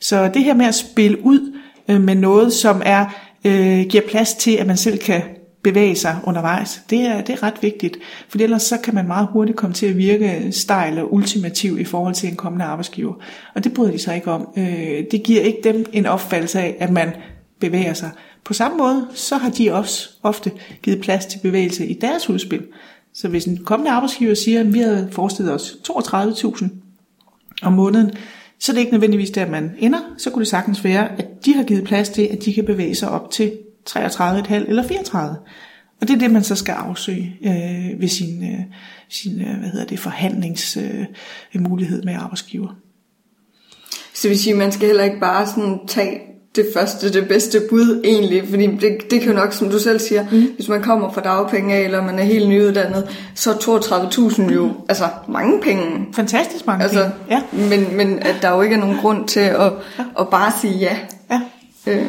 [0.00, 1.56] Så det her med at spille ud
[1.88, 3.06] øh, med noget, som er
[3.44, 5.22] øh, giver plads til, at man selv kan
[5.62, 6.82] bevæge sig undervejs.
[6.90, 7.96] Det er, det er ret vigtigt,
[8.28, 11.84] for ellers så kan man meget hurtigt komme til at virke stejl og ultimativ i
[11.84, 13.14] forhold til en kommende arbejdsgiver.
[13.54, 14.48] Og det bryder de sig ikke om.
[14.56, 17.12] Øh, det giver ikke dem en opfattelse af, at man
[17.60, 18.10] bevæger sig.
[18.44, 22.66] På samme måde, så har de også ofte givet plads til bevægelse i deres udspil.
[23.14, 26.68] Så hvis en kommende arbejdsgiver siger, at vi havde forestillet os 32.000
[27.62, 28.10] om måneden,
[28.58, 29.98] så er det ikke nødvendigvis der, man ender.
[30.18, 32.94] Så kunne det sagtens være, at de har givet plads til, at de kan bevæge
[32.94, 33.52] sig op til
[33.90, 35.36] 33,5 eller 34.
[36.00, 38.60] Og det er det, man så skal afsøge øh, ved sin, øh,
[39.08, 42.68] sin øh, hvad hedder det, forhandlingsmulighed øh, med arbejdsgiver.
[44.14, 46.20] Så vil sige, at man skal heller ikke bare sådan tage
[46.56, 50.00] det første, det bedste bud egentlig, fordi det, det kan jo nok, som du selv
[50.00, 50.52] siger, mm.
[50.54, 54.70] hvis man kommer fra dagpenge af, eller man er helt nyuddannet, så er 32.000 jo
[54.88, 56.06] altså mange penge.
[56.12, 57.42] Fantastisk mange altså, penge, ja.
[57.68, 60.04] Men, men at der jo ikke er nogen grund til at, ja.
[60.20, 60.96] at bare sige ja.
[61.30, 61.40] ja.
[61.86, 62.06] Øh.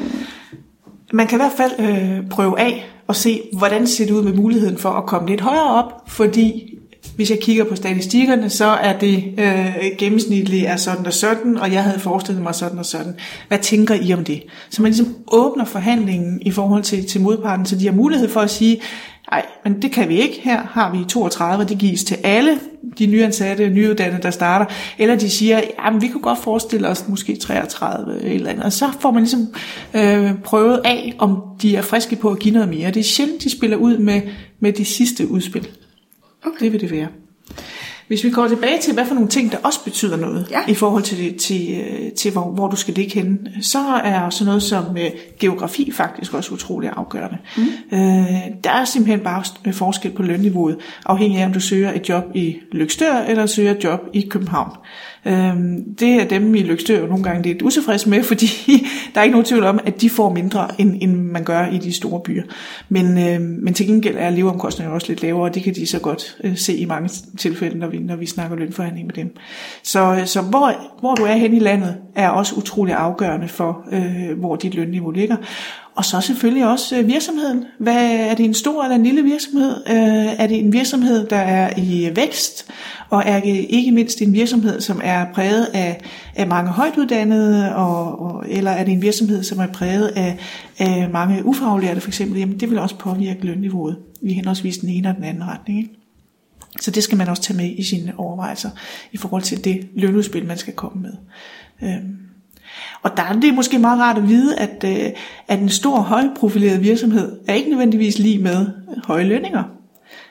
[1.13, 4.34] Man kan i hvert fald øh, prøve af og se, hvordan ser det ud med
[4.34, 6.77] muligheden for at komme lidt højere op, fordi
[7.15, 11.73] hvis jeg kigger på statistikkerne, så er det øh, gennemsnitligt er sådan og sådan, og
[11.73, 13.13] jeg havde forestillet mig sådan og sådan.
[13.47, 14.43] Hvad tænker I om det?
[14.69, 18.39] Så man ligesom åbner forhandlingen i forhold til, til modparten, så de har mulighed for
[18.39, 18.81] at sige,
[19.31, 20.39] nej, men det kan vi ikke.
[20.43, 22.59] Her har vi 32, og det gives til alle
[22.99, 24.65] de nyansatte, nyuddannede, der starter.
[24.97, 28.65] Eller de siger, ja, men vi kunne godt forestille os måske 33 eller andet.
[28.65, 29.47] Og så får man ligesom
[29.93, 32.91] øh, prøvet af, om de er friske på at give noget mere.
[32.91, 34.21] Det er sjældent, de spiller ud med,
[34.59, 35.67] med de sidste udspil.
[36.45, 36.65] Okay.
[36.65, 37.08] Det vil det være.
[38.12, 40.60] Hvis vi går tilbage til, hvad for nogle ting, der også betyder noget ja.
[40.67, 44.45] i forhold til, til, øh, til hvor, hvor du skal ligge henne, så er sådan
[44.45, 44.97] noget som uh,
[45.39, 47.38] geografi faktisk også utrolig afgørende.
[47.58, 47.63] Mm.
[47.91, 47.99] Uh,
[48.63, 52.58] der er simpelthen bare forskel på lønniveauet, afhængig af om du søger et job i
[52.71, 54.71] Lykstør eller søger et job i København.
[55.25, 58.47] Øhm, det er dem i Lykstør nogle gange lidt utilfredse med, fordi
[59.13, 61.77] der er ikke nogen tvivl om, at de får mindre, end, end man gør i
[61.77, 62.43] de store byer.
[62.89, 65.99] Men, øh, men til gengæld er leveomkostningerne også lidt lavere, og det kan de så
[65.99, 69.36] godt øh, se i mange tilfælde, når vi, når vi snakker lønforhandling med dem.
[69.84, 74.39] Så, så hvor, hvor du er hen i landet, er også utrolig afgørende for, øh,
[74.39, 75.36] hvor dit lønniveau ligger.
[75.95, 77.65] Og så selvfølgelig også øh, virksomheden.
[77.77, 79.75] Hvad, er det en stor eller en lille virksomhed?
[79.88, 82.71] Øh, er det en virksomhed, der er i vækst?
[83.10, 86.01] Og er det ikke mindst en virksomhed, som er præget af,
[86.36, 87.75] af mange højtuddannede?
[87.75, 90.38] Og, og, eller er det en virksomhed, som er præget af,
[90.80, 92.39] af mange ufaglærte for eksempel?
[92.39, 95.80] Jamen det vil også påvirke lønniveauet i henholdsvis den ene og den anden retning.
[95.80, 95.95] Ikke?
[96.82, 98.69] Så det skal man også tage med i sine overvejelser
[99.12, 101.13] i forhold til det lønudspil, man skal komme med.
[101.84, 102.17] Øhm.
[103.01, 105.12] Og der er det måske meget rart at vide, at, øh,
[105.47, 108.65] at en stor højprofileret virksomhed er ikke nødvendigvis lige med
[109.07, 109.63] høje lønninger.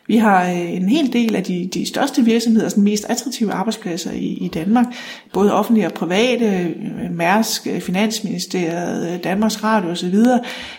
[0.06, 4.12] Vi har øh, en hel del af de, de største virksomheder, sådan mest attraktive arbejdspladser
[4.12, 4.86] i, i Danmark,
[5.32, 6.74] både offentlige og private,
[7.04, 10.14] øh, Mærsk, Finansministeriet, Danmarks Radio osv.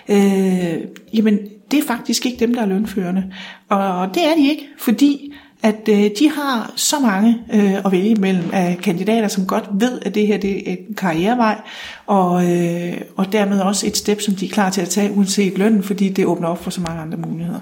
[0.10, 0.82] Øh,
[1.14, 1.40] jamen,
[1.72, 3.24] det er faktisk ikke dem, der er lønførende.
[3.70, 5.31] Og det er de ikke, fordi
[5.64, 10.00] at øh, de har så mange øh, at vælge imellem af kandidater, som godt ved,
[10.02, 11.62] at det her det er en karrierevej,
[12.06, 15.58] og, øh, og dermed også et step, som de er klar til at tage, uanset
[15.58, 17.60] lønnen, fordi det åbner op for så mange andre muligheder.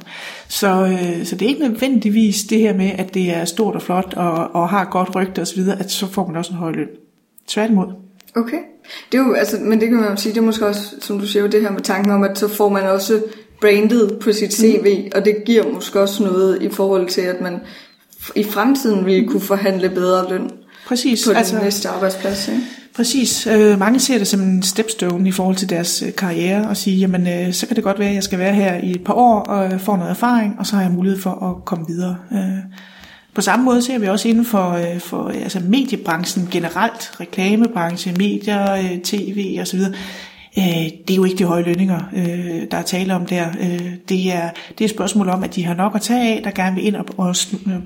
[0.48, 3.82] Så, øh, så det er ikke nødvendigvis det her med, at det er stort og
[3.82, 6.88] flot, og, og har godt rygte osv., at så får man også en høj løn.
[7.48, 7.88] Tværtimod.
[8.36, 8.60] Okay.
[9.12, 11.20] Det er jo, altså, men det kan man jo sige, det er måske også, som
[11.20, 13.22] du siger, det her med tanken om, at så får man også
[13.62, 15.12] brandet på sit CV, mm.
[15.16, 17.60] og det giver måske også noget i forhold til, at man
[18.36, 20.52] i fremtiden ville kunne forhandle bedre løn
[20.88, 22.48] Præcis, på den altså, næste arbejdsplads.
[22.48, 22.62] Ikke?
[22.96, 23.48] Præcis.
[23.48, 26.98] Øh, mange ser det som en stepstone i forhold til deres øh, karriere og sige,
[26.98, 29.14] jamen øh, så kan det godt være, at jeg skal være her i et par
[29.14, 32.18] år og få noget erfaring, og så har jeg mulighed for at komme videre.
[32.34, 32.40] Øh,
[33.34, 38.74] på samme måde ser vi også inden for, øh, for altså mediebranchen generelt, reklamebranche, medier,
[38.74, 39.80] øh, tv osv.,
[40.56, 43.46] det er jo ikke de høje lønninger, øh, der er tale om der.
[43.62, 46.42] Øh, det, er, det er et spørgsmål om, at de har nok at tage af,
[46.44, 47.36] der gerne vil ind og, og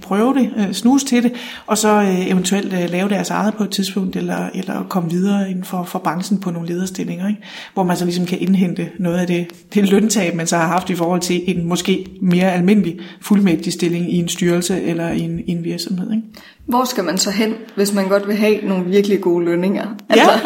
[0.01, 1.33] prøve det, snuse til det,
[1.67, 5.83] og så eventuelt lave deres eget på et tidspunkt, eller, eller komme videre inden for,
[5.83, 7.41] for branchen på nogle lederstillinger, ikke?
[7.73, 10.89] hvor man så ligesom kan indhente noget af det, det løntab, man så har haft
[10.89, 15.39] i forhold til en måske mere almindelig fuldmægtig stilling i en styrelse eller i en,
[15.39, 16.11] i en virksomhed.
[16.11, 16.23] Ikke?
[16.65, 19.85] Hvor skal man så hen, hvis man godt vil have nogle virkelig gode lønninger?
[20.09, 20.39] Altså, ja.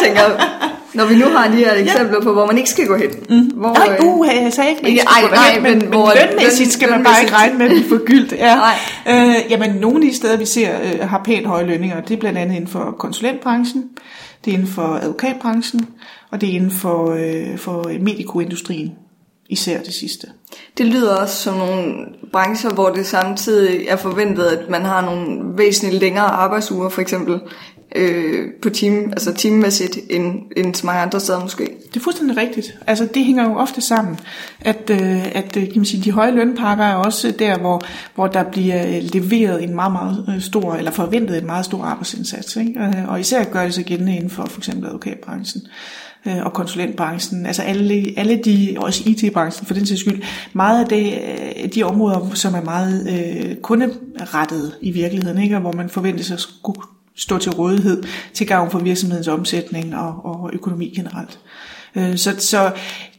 [0.04, 0.22] tænker,
[0.94, 2.24] Når vi nu har de her eksempler ja.
[2.24, 3.10] på, hvor man ikke skal gå hen.
[3.28, 3.46] Mm.
[3.46, 5.88] Hvor, nej, uh, jeg sagde ikke, man ikke skal ej, gå nej, hen, men, men,
[5.88, 8.32] hvor lønmæssigt skal man bare ikke regne med, at vi får gyldt.
[8.32, 8.56] Ja.
[9.08, 12.20] Øh, jamen, nogle af de steder, vi ser, øh, har pænt høje lønninger, det er
[12.20, 13.84] blandt andet inden for konsulentbranchen,
[14.44, 15.86] det er inden for advokatbranchen,
[16.30, 18.92] og det er inden for, øh, for medikoindustrien.
[19.48, 20.26] Især det sidste.
[20.78, 21.94] Det lyder også som nogle
[22.32, 27.40] brancher, hvor det samtidig er forventet, at man har nogle væsentligt længere arbejdsuger, for eksempel
[27.94, 31.64] øh, på time, altså timemæssigt, end, end så mange andre steder måske.
[31.64, 32.78] Det er fuldstændig rigtigt.
[32.86, 34.18] Altså det hænger jo ofte sammen,
[34.60, 37.82] at, øh, at øh, kan man sige, de høje lønpakker er også der, hvor,
[38.14, 41.84] hvor der bliver øh, leveret en meget, meget øh, stor, eller forventet en meget stor
[41.84, 42.56] arbejdsindsats.
[42.56, 42.80] Ikke?
[43.08, 45.62] Og især gør det sig gældende inden for for eksempel advokatbranchen
[46.42, 51.74] og konsulentbranchen, altså alle, alle de, også IT-branchen for den sags skyld, meget af det,
[51.74, 55.54] de områder, som er meget øh, kunderettede i virkeligheden, ikke?
[55.54, 56.80] og hvor man forventes at skulle
[57.16, 58.02] stå til rådighed
[58.34, 61.38] til gavn for virksomhedens omsætning og, og økonomi generelt.
[61.96, 62.72] Øh, så, så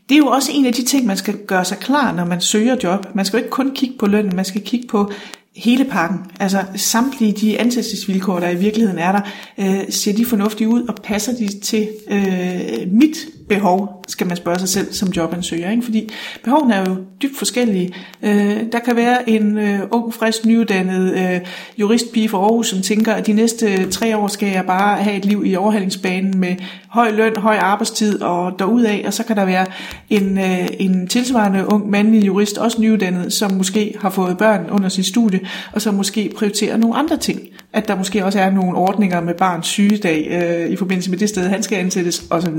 [0.09, 2.41] det er jo også en af de ting, man skal gøre sig klar, når man
[2.41, 3.15] søger job.
[3.15, 5.11] Man skal jo ikke kun kigge på lønnen, man skal kigge på
[5.55, 6.19] hele pakken.
[6.39, 9.21] Altså samtlige de ansættelsesvilkår, der i virkeligheden er der,
[9.57, 13.17] øh, ser de fornuftige ud, og passer de til øh, mit
[13.49, 15.71] behov, skal man spørge sig selv som jobansøger.
[15.71, 15.83] Ikke?
[15.83, 16.09] Fordi
[16.43, 17.93] behovene er jo dybt forskellige.
[18.23, 21.41] Øh, der kan være en øh, ung, frisk, nyuddannet øh,
[21.77, 25.25] juristpige fra Aarhus, som tænker, at de næste tre år skal jeg bare have et
[25.25, 26.55] liv i overhalingsbanen med
[26.89, 29.65] høj løn, høj arbejdstid og derudaf, og så kan der være
[30.09, 34.89] en, øh, en tilsvarende ung mandlig jurist, også nyuddannet, som måske har fået børn under
[34.89, 35.39] sit studie,
[35.71, 37.39] og som måske prioriterer nogle andre ting.
[37.73, 41.29] At der måske også er nogle ordninger med barns sygedag øh, i forbindelse med det
[41.29, 42.55] sted, han skal ansættes osv.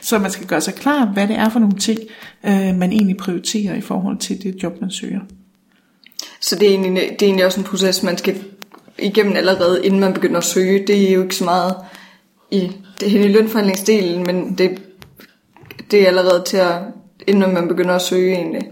[0.00, 1.98] Så man skal gøre sig klar, hvad det er for nogle ting,
[2.46, 5.20] øh, man egentlig prioriterer i forhold til det job, man søger.
[6.40, 8.36] Så det er, egentlig, det er egentlig også en proces, man skal
[8.98, 10.86] igennem allerede, inden man begynder at søge.
[10.86, 11.74] Det er jo ikke så meget
[12.50, 14.82] i det hele lønforhandlingsdelen, men det,
[15.90, 16.74] det er allerede til at,
[17.26, 18.62] inden man begynder at søge egentlig.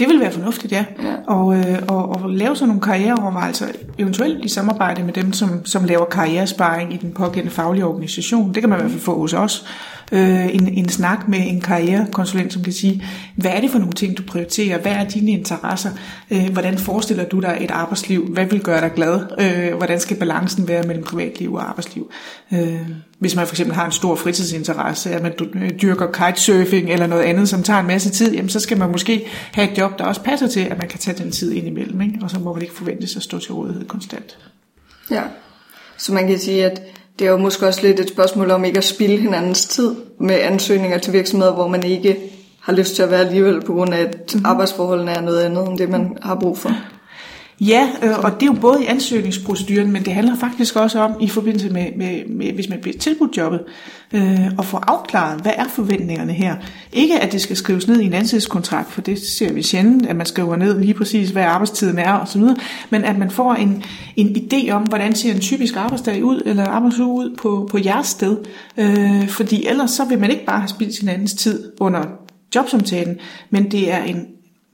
[0.00, 0.84] Det vil være fornuftigt, ja.
[1.02, 1.14] ja.
[1.26, 3.66] Og, øh, og, og lave sådan nogle karriereovervejelser,
[3.98, 8.54] eventuelt i samarbejde med dem, som, som laver karrieresparing i den pågældende faglige organisation.
[8.54, 9.66] Det kan man i hvert fald få hos os
[10.12, 13.04] øh, en, en snak med en karrierekonsulent, som kan sige,
[13.36, 14.78] hvad er det for nogle ting, du prioriterer?
[14.78, 15.90] Hvad er dine interesser?
[16.30, 18.26] Øh, hvordan forestiller du dig et arbejdsliv?
[18.26, 19.20] Hvad vil gøre dig glad?
[19.40, 22.10] Øh, hvordan skal balancen være mellem privatliv og arbejdsliv?
[22.52, 22.80] Øh,
[23.18, 27.22] hvis man for eksempel har en stor fritidsinteresse, at man øh, dyrker kitesurfing eller noget
[27.22, 30.04] andet, som tager en masse tid, jamen så skal man måske have et job, der
[30.04, 32.18] også passer til, at man kan tage den tid ind imellem, ikke?
[32.22, 34.38] og så må man ikke forventes at stå til rådighed konstant.
[35.10, 35.22] Ja,
[35.96, 36.82] så man kan sige, at
[37.18, 40.40] det er jo måske også lidt et spørgsmål om ikke at spilde hinandens tid med
[40.40, 42.16] ansøgninger til virksomheder, hvor man ikke
[42.60, 44.46] har lyst til at være alligevel, på grund af at mm-hmm.
[44.46, 46.70] arbejdsforholdene er noget andet end det, man har brug for.
[47.60, 51.16] Ja, øh, og det er jo både i ansøgningsproceduren, men det handler faktisk også om
[51.20, 53.60] i forbindelse med, med, med hvis man bliver tilbudt jobbet,
[54.12, 56.56] øh, at få afklaret, hvad er forventningerne her.
[56.92, 60.16] Ikke at det skal skrives ned i en ansættelseskontrakt, for det ser vi sjældent, at
[60.16, 62.42] man skriver ned lige præcis, hvad arbejdstiden er osv.,
[62.90, 63.84] men at man får en,
[64.16, 68.06] en idé om, hvordan ser en typisk arbejdsdag ud, eller arbejdsuge ud på, på jeres
[68.06, 68.36] sted.
[68.76, 72.02] Øh, fordi ellers så vil man ikke bare have spildt sin andens tid under
[72.54, 73.18] jobsamtalen,
[73.50, 74.26] men det er en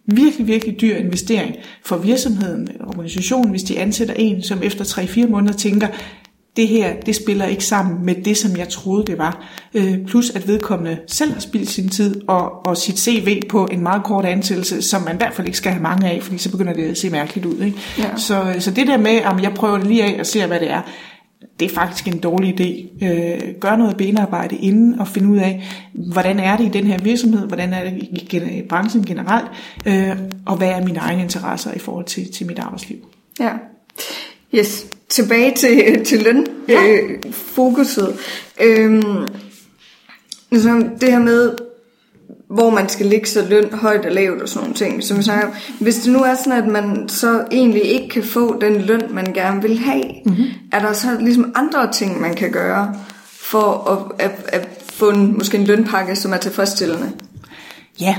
[0.07, 5.29] virkelig, virkelig dyr investering for virksomheden eller organisationen, hvis de ansætter en, som efter 3-4
[5.29, 5.89] måneder tænker,
[6.57, 9.45] det her, det spiller ikke sammen med det, som jeg troede, det var.
[9.75, 13.81] Øh, plus at vedkommende selv har spildt sin tid og, og sit CV på en
[13.81, 16.51] meget kort ansættelse, som man i hvert fald ikke skal have mange af, fordi så
[16.51, 17.61] begynder det at se mærkeligt ud.
[17.61, 17.79] Ikke?
[17.99, 18.17] Ja.
[18.17, 20.71] Så, så det der med, at jeg prøver det lige af og ser, hvad det
[20.71, 20.83] er,
[21.61, 23.05] det er faktisk en dårlig idé.
[23.07, 26.99] Øh, gør noget benarbejde inden og finde ud af, hvordan er det i den her
[26.99, 27.93] virksomhed, hvordan er det
[28.33, 29.47] i branchen generelt,
[29.87, 32.97] øh, og hvad er mine egne interesser i forhold til, til mit arbejdsliv.
[33.41, 33.53] Ja.
[34.55, 34.87] Yes.
[35.09, 36.87] Tilbage til, til løn ja.
[36.87, 38.17] øh, fokuset.
[38.61, 39.27] Øhm,
[40.53, 41.55] altså det her med,
[42.51, 45.03] hvor man skal ligge så løn højt og lavt og sådan nogle ting.
[45.03, 45.49] Som snakker,
[45.81, 49.33] hvis det nu er sådan, at man så egentlig ikke kan få den løn, man
[49.33, 50.47] gerne vil have, mm-hmm.
[50.73, 52.95] er der så ligesom andre ting, man kan gøre
[53.27, 57.13] for at, at, at få en, måske en lønpakke, som er tilfredsstillende?
[58.01, 58.17] Ja,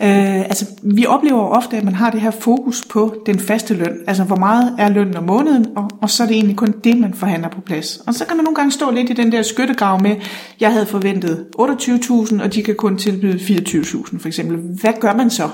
[0.00, 3.96] øh, altså vi oplever ofte, at man har det her fokus på den faste løn.
[4.06, 6.98] Altså hvor meget er lønnen om måneden, og, og så er det egentlig kun det,
[6.98, 7.96] man forhandler på plads.
[8.06, 10.16] Og så kan man nogle gange stå lidt i den der skyttegrav med,
[10.60, 14.56] jeg havde forventet 28.000, og de kan kun tilbyde 24.000 for eksempel.
[14.56, 15.48] Hvad gør man så,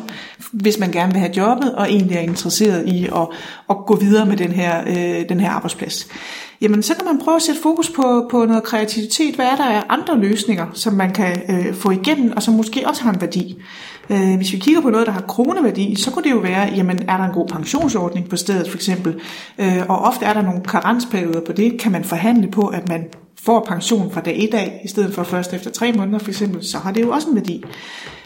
[0.53, 3.29] hvis man gerne vil have jobbet, og egentlig er interesseret i at,
[3.71, 6.09] at gå videre med den her, øh, den her arbejdsplads?
[6.61, 9.35] jamen så kan man prøve at sætte fokus på, på noget kreativitet.
[9.35, 12.89] Hvad er der af andre løsninger, som man kan øh, få igennem, og som måske
[12.89, 13.63] også har en værdi?
[14.11, 16.99] Øh, hvis vi kigger på noget, der har kroneværdi, så kunne det jo være, jamen
[17.09, 19.21] er der en god pensionsordning på stedet for eksempel?
[19.59, 21.81] Øh, og ofte er der nogle karensperioder på det.
[21.81, 23.05] Kan man forhandle på, at man
[23.43, 26.65] får pension fra dag 1 af, i stedet for først efter tre måneder for eksempel,
[26.65, 27.65] så har det jo også en værdi.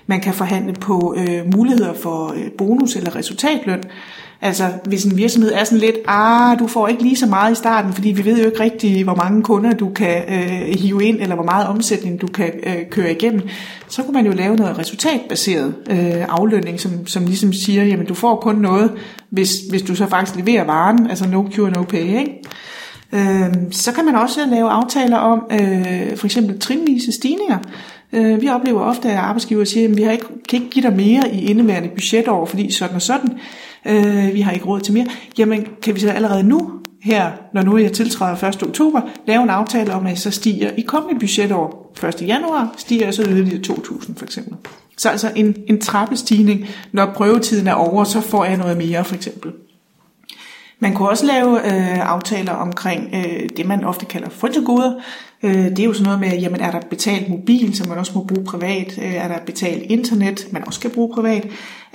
[0.06, 3.82] Man kan forhandle på øh, muligheder for øh, bonus eller resultatløn.
[4.44, 7.54] Altså hvis en virksomhed er sådan lidt, ah, du får ikke lige så meget i
[7.54, 11.20] starten, fordi vi ved jo ikke rigtig, hvor mange kunder du kan øh, hive ind,
[11.20, 13.42] eller hvor meget omsætning du kan øh, køre igennem,
[13.88, 18.14] så kunne man jo lave noget resultatbaseret øh, aflønning, som, som ligesom siger, jamen du
[18.14, 18.92] får kun noget,
[19.30, 22.42] hvis, hvis du så faktisk leverer varen, altså no cure, no pay, ikke?
[23.12, 27.59] Øh, så kan man også lave aftaler om øh, for eksempel trinvise stigninger.
[28.14, 30.96] Øh, vi oplever ofte, at arbejdsgiver siger, at vi har ikke, kan ikke give dig
[30.96, 33.38] mere i indeværende budgetår, fordi sådan og sådan.
[33.87, 35.07] Øh, vi har ikke råd til mere.
[35.38, 36.70] Jamen, kan vi så allerede nu,
[37.03, 38.62] her, når nu jeg tiltræder 1.
[38.62, 42.22] oktober, lave en aftale om, at så stiger i kommende budgetår 1.
[42.22, 44.55] januar, stiger jeg så yderligere 2.000 for eksempel.
[44.96, 49.14] Så altså en, en trappestigning, når prøvetiden er over, så får jeg noget mere for
[49.14, 49.53] eksempel.
[50.84, 54.92] Man kunne også lave øh, aftaler omkring øh, det, man ofte kalder frynsegoder.
[55.42, 58.12] Øh, det er jo sådan noget med, jamen er der betalt mobil, som man også
[58.14, 58.98] må bruge privat?
[58.98, 61.44] Øh, er der betalt internet, man også kan bruge privat?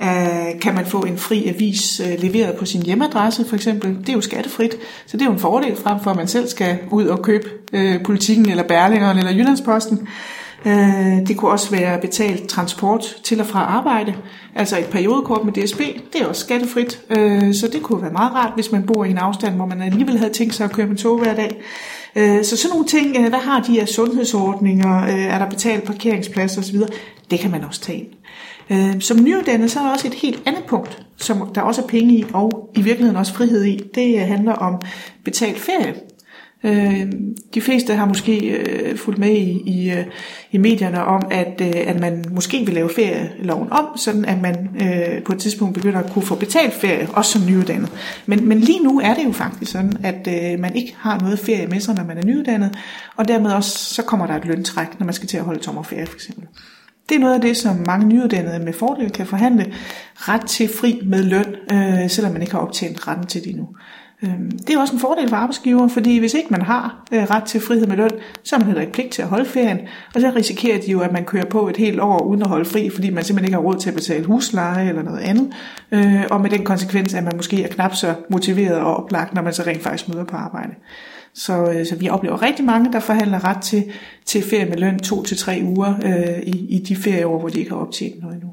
[0.02, 3.98] Øh, kan man få en fri avis øh, leveret på sin hjemmeadresse for eksempel?
[4.00, 4.76] Det er jo skattefrit,
[5.06, 7.48] så det er jo en fordel frem for, at man selv skal ud og købe
[7.72, 9.98] øh, politikken eller Berlingeren eller Jyllandsposten.
[10.00, 14.14] Øh, Øh, det kunne også være betalt transport til og fra arbejde,
[14.54, 15.80] altså et periodekort med DSB,
[16.12, 19.10] det er også skattefrit, øh, så det kunne være meget rart, hvis man bor i
[19.10, 21.60] en afstand, hvor man alligevel havde tænkt sig at køre med tog hver dag.
[22.16, 25.84] Øh, så sådan nogle ting, øh, hvad har de af sundhedsordninger, øh, er der betalt
[25.84, 26.78] parkeringsplads osv.,
[27.30, 28.08] det kan man også tage ind.
[29.00, 32.14] Som nyuddannet, så er der også et helt andet punkt, som der også er penge
[32.14, 33.80] i, og i virkeligheden også frihed i.
[33.94, 34.80] Det handler om
[35.24, 35.94] betalt ferie.
[36.64, 37.12] Øh,
[37.54, 40.04] de fleste har måske øh, fulgt med i, i, øh,
[40.52, 44.68] i medierne om, at, øh, at man måske vil lave ferieloven om, sådan at man
[44.82, 47.90] øh, på et tidspunkt begynder at kunne få betalt ferie, også som nyuddannet.
[48.26, 51.38] Men, men lige nu er det jo faktisk sådan, at øh, man ikke har noget
[51.38, 52.78] ferie med sig, når man er nyuddannet,
[53.16, 56.06] og dermed også så kommer der et løntræk, når man skal til at holde sommerferie
[56.06, 56.44] for eksempel.
[57.08, 59.72] Det er noget af det, som mange nyuddannede med fordel kan forhandle
[60.14, 63.68] ret til fri med løn, øh, selvom man ikke har optjent retten til det endnu.
[64.22, 67.44] Øhm, det er også en fordel for arbejdsgiver, fordi hvis ikke man har øh, ret
[67.44, 68.10] til frihed med løn,
[68.44, 69.78] så har man heller ikke pligt til at holde ferien,
[70.14, 72.64] og så risikerer de jo, at man kører på et helt år uden at holde
[72.64, 75.52] fri, fordi man simpelthen ikke har råd til at betale husleje eller noget andet,
[75.92, 79.42] øh, og med den konsekvens, at man måske er knap så motiveret og oplagt, når
[79.42, 80.72] man så rent faktisk møder på arbejde.
[81.34, 83.84] Så, øh, så vi oplever rigtig mange, der forhandler ret til,
[84.24, 87.58] til ferie med løn to til tre uger øh, i, i de ferieår, hvor de
[87.58, 88.50] ikke har optjent noget endnu.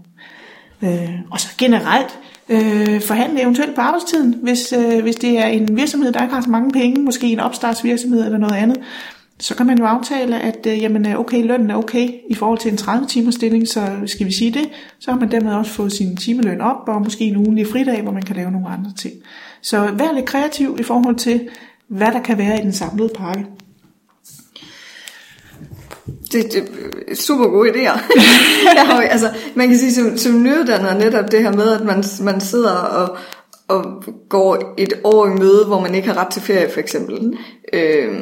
[0.81, 5.77] Øh, og så generelt øh, forhandle eventuelt på arbejdstiden, hvis, øh, hvis det er en
[5.77, 8.77] virksomhed, der ikke har så mange penge, måske en opstartsvirksomhed eller noget andet,
[9.39, 12.59] så kan man jo aftale, at øh, jamen, øh, okay, lønnen er okay i forhold
[12.59, 15.71] til en 30 timers stilling, så skal vi sige det, så har man dermed også
[15.71, 18.91] fået sin timeløn op, og måske en ugenlig fridag, hvor man kan lave nogle andre
[18.97, 19.13] ting.
[19.61, 21.49] Så vær lidt kreativ i forhold til,
[21.87, 23.45] hvad der kan være i den samlede pakke.
[26.31, 26.63] Det, det
[27.07, 27.99] er super gode idéer.
[28.77, 32.41] ja, altså, man kan sige, som, som nyuddannet netop det her med, at man, man
[32.41, 33.17] sidder og,
[33.67, 37.37] og går et år i møde, hvor man ikke har ret til ferie for eksempel.
[37.73, 38.19] Øh,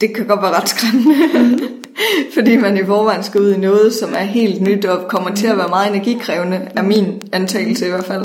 [0.00, 1.14] det kan godt være ret skræmmende.
[1.34, 1.58] Mhm.
[2.34, 5.46] Fordi man i forvejen skal ud i noget, som er helt nyt og kommer til
[5.46, 8.24] at være meget energikrævende, er min antagelse i hvert fald.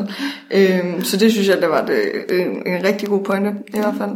[0.52, 2.02] Øhm, så det synes jeg, det var det,
[2.40, 4.12] en, en rigtig god pointe i hvert fald.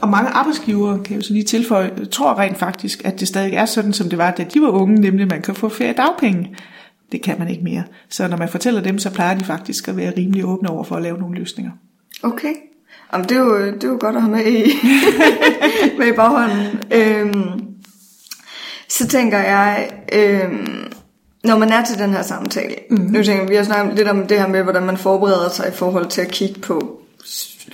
[0.00, 3.54] Og mange arbejdsgivere, kan jeg jo så lige tilføje, tror rent faktisk, at det stadig
[3.54, 5.92] er sådan, som det var, da de var unge, nemlig at man kan få ferie
[5.92, 6.56] dagpenge.
[7.12, 7.82] Det kan man ikke mere.
[8.08, 10.96] Så når man fortæller dem, så plejer de faktisk at være rimelig åbne over for
[10.96, 11.72] at lave nogle løsninger.
[12.22, 12.52] Okay.
[13.12, 14.64] Jamen, det, er jo, det er jo godt at have med i,
[15.98, 16.80] med i baghånden.
[16.92, 17.73] Øhm,
[18.98, 20.52] så tænker jeg, øh,
[21.44, 23.10] når man er til den her samtale, mm-hmm.
[23.10, 25.72] nu tænker vi har snakket lidt om det her med, hvordan man forbereder sig i
[25.72, 27.00] forhold til at kigge på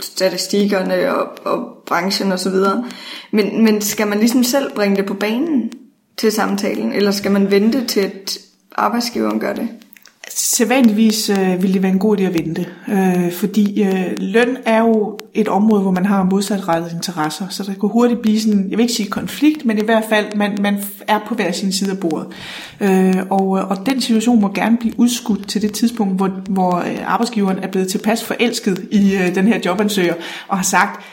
[0.00, 2.54] statistikkerne og, og branchen osv.
[3.30, 5.72] Men, men skal man ligesom selv bringe det på banen
[6.18, 8.38] til samtalen, eller skal man vente til, at
[8.76, 9.68] arbejdsgiveren gør det?
[10.28, 14.80] Sædvanligvis øh, ville det være en god idé at vente, øh, fordi øh, løn er
[14.80, 18.78] jo et område, hvor man har modsatrettede interesser, så der kan hurtigt blive sådan, jeg
[18.78, 21.90] vil ikke sige konflikt, men i hvert fald, man, man er på hver sin side
[21.90, 22.26] af bordet.
[22.80, 26.76] Øh, og, øh, og den situation må gerne blive udskudt til det tidspunkt, hvor, hvor
[26.76, 30.14] øh, arbejdsgiveren er blevet tilpas forelsket i øh, den her jobansøger,
[30.48, 31.04] og har sagt,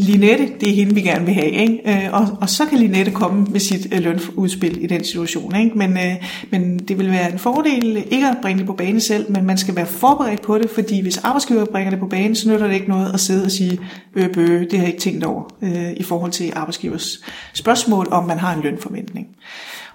[0.00, 1.50] Linette, det er hende, vi gerne vil have.
[1.50, 1.80] Ikke?
[1.86, 5.56] Øh, og, og så kan Linette komme med sit øh, lønudspil i den situation.
[5.56, 5.78] Ikke?
[5.78, 6.14] Men, øh,
[6.50, 9.58] men det vil være en fordel ikke at bringe det på banen selv, men man
[9.58, 12.74] skal være forberedt på det, fordi hvis arbejdsgiver bringer det på banen, så nytter det
[12.74, 13.78] ikke noget at sidde og sige,
[14.14, 18.24] øh, bø, det har jeg ikke tænkt over øh, i forhold til arbejdsgivers spørgsmål, om
[18.24, 19.26] man har en lønforventning.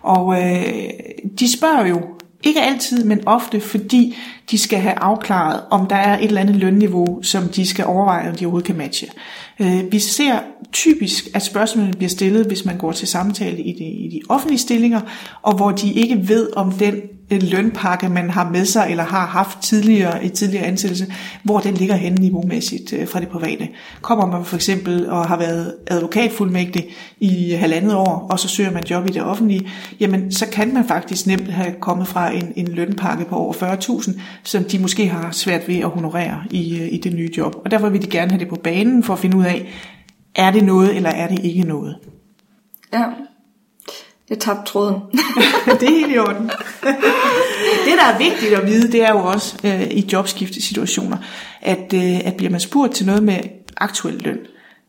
[0.02, 0.64] Og øh,
[1.40, 2.02] de spørger jo
[2.44, 4.16] Ikke altid, men ofte, fordi
[4.52, 8.30] de skal have afklaret, om der er et eller andet lønniveau, som de skal overveje,
[8.30, 9.08] om de overhovedet kan matche.
[9.60, 10.40] Øh, vi ser
[10.72, 14.60] typisk, at spørgsmålene bliver stillet, hvis man går til samtale i de, i de offentlige
[14.60, 15.02] stillinger,
[15.42, 19.26] og hvor de ikke ved, om den en lønpakke, man har med sig eller har
[19.26, 21.14] haft tidligere i tidligere ansættelse,
[21.44, 23.68] hvor den ligger henne niveaumæssigt øh, fra det private.
[24.02, 26.86] Kommer man for eksempel og har været advokatfuldmægtig
[27.20, 29.70] i halvandet år, og så søger man job i det offentlige,
[30.00, 34.20] jamen så kan man faktisk nemt have kommet fra en, en lønpakke på over 40.000,
[34.44, 37.56] som de måske har svært ved at honorere i, øh, i det nye job.
[37.66, 39.68] Og derfor vil de gerne have det på banen for at finde ud af,
[40.36, 41.96] er det noget, eller er det ikke noget?
[42.94, 43.04] Ja,
[44.30, 44.96] jeg tabte tråden.
[45.80, 46.52] det er helt i orden.
[47.86, 51.18] det, der er vigtigt at vide, det er jo også øh, i jobskiftesituationer,
[51.62, 53.40] at, øh, at bliver man spurgt til noget med
[53.78, 54.40] aktuel løn,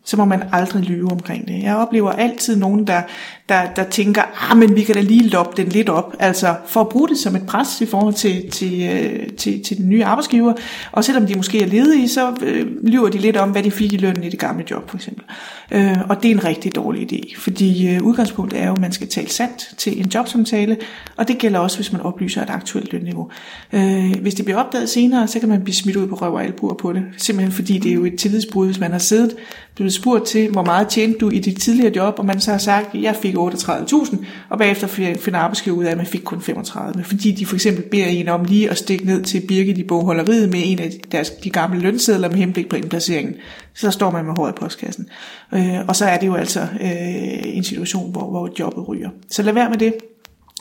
[0.06, 1.62] så må man aldrig lyve omkring det.
[1.62, 3.02] Jeg oplever altid nogen, der,
[3.48, 6.80] der, der tænker, ah, men vi kan da lige loppe den lidt op, altså for
[6.80, 10.04] at bruge det som et pres i forhold til, til, øh, til, til den nye
[10.04, 10.52] arbejdsgiver,
[10.92, 13.92] og selvom de måske er ledige, så øh, lyver de lidt om, hvad de fik
[13.92, 15.24] i lønnen i det gamle job, for eksempel.
[15.70, 18.92] Øh, og det er en rigtig dårlig idé, fordi øh, udgangspunktet er jo, at man
[18.92, 20.76] skal tale sandt til en jobsamtale,
[21.16, 23.30] og det gælder også, hvis man oplyser et aktuelt lønniveau.
[23.72, 26.44] Øh, hvis det bliver opdaget senere, så kan man blive smidt ud på røv og
[26.44, 29.36] albuer på det, simpelthen fordi det er jo et tillidsbrud, hvis man har siddet,
[29.74, 32.58] blevet spurgt til, hvor meget tjente du i dit tidligere job, og man så har
[32.58, 34.86] sagt, jeg fik 38.000, og bagefter
[35.16, 38.28] finder arbejdsgiver ud af, at man fik kun 35, fordi de for eksempel beder en
[38.28, 41.80] om lige at stikke ned til Birgit i bogholderiet med en af deres, de gamle
[41.80, 43.34] lønsedler med henblik på indplaceringen.
[43.74, 45.08] Så står man med håret i postkassen.
[45.56, 49.10] Øh, og så er det jo altså øh, en situation, hvor, hvor jobbet ryger.
[49.30, 49.94] Så lad være med det.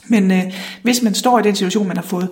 [0.08, 0.42] Men øh,
[0.82, 2.28] hvis man står i den situation, man har fået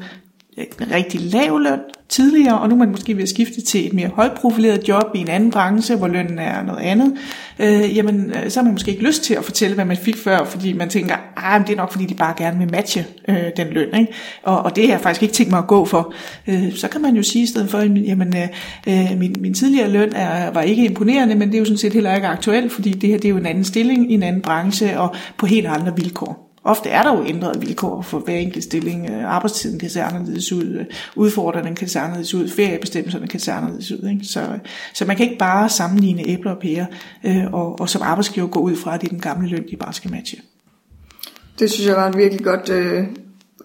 [0.91, 4.09] rigtig lav løn tidligere, og nu er man måske ved at skifte til et mere
[4.09, 7.15] højprofileret job i en anden branche, hvor lønnen er noget andet,
[7.59, 10.17] øh, jamen øh, så har man måske ikke lyst til at fortælle, hvad man fik
[10.17, 13.37] før, fordi man tænker, ah, det er nok fordi, de bare gerne vil matche øh,
[13.57, 14.13] den løn, ikke?
[14.43, 16.15] Og, og det har jeg faktisk ikke tænkt mig at gå for.
[16.49, 18.49] Øh, så kan man jo sige i stedet for, jamen øh,
[18.89, 21.93] øh, min, min tidligere løn er, var ikke imponerende, men det er jo sådan set
[21.93, 24.43] heller ikke aktuelt, fordi det her det er jo en anden stilling i en anden
[24.43, 26.43] branche, og på helt andre vilkår.
[26.65, 29.11] Ofte er der jo ændrede vilkår for hver enkelt stilling.
[29.11, 30.87] Øh, arbejdstiden kan se anderledes ud, øh,
[31.17, 34.09] udfordringerne kan se anderledes ud, feriebestemmelserne kan se anderledes ud.
[34.09, 34.25] Ikke?
[34.25, 34.59] Så,
[34.95, 36.87] så man kan ikke bare sammenligne æbler og pærer,
[37.25, 39.77] øh, og, og som arbejdsgiver gå ud fra, at det er den gamle løn, de
[39.77, 40.39] bare skal matche.
[41.59, 43.07] Det synes jeg var et virkelig godt øh,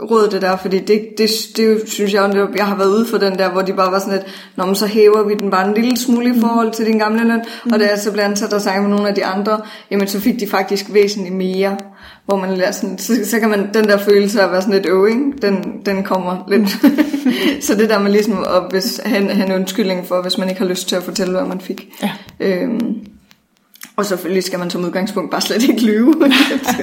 [0.02, 3.40] råd, det der, fordi det, det, det synes jeg, jeg har været ude for den
[3.40, 4.26] der, hvor de bare var sådan lidt,
[4.56, 7.24] Nå, men så hæver vi den bare en lille smule i forhold til din gamle
[7.28, 7.72] løn, mm.
[7.74, 10.20] og da jeg så blev ansat og snakke med nogle af de andre, jamen så
[10.20, 11.78] fik de faktisk væsentligt mere
[12.30, 14.74] hvor man lærer sådan, så, så kan man, den der følelse af at være sådan
[14.74, 16.70] lidt øving, den, den kommer lidt.
[17.66, 20.62] så det der med ligesom at hvis, have, have en undskyldning for, hvis man ikke
[20.62, 21.90] har lyst til at fortælle, hvad man fik.
[22.04, 22.12] Ja.
[22.40, 22.96] Øhm,
[23.96, 26.14] og selvfølgelig skal man som udgangspunkt bare slet ikke lyve.
[26.14, 26.30] det,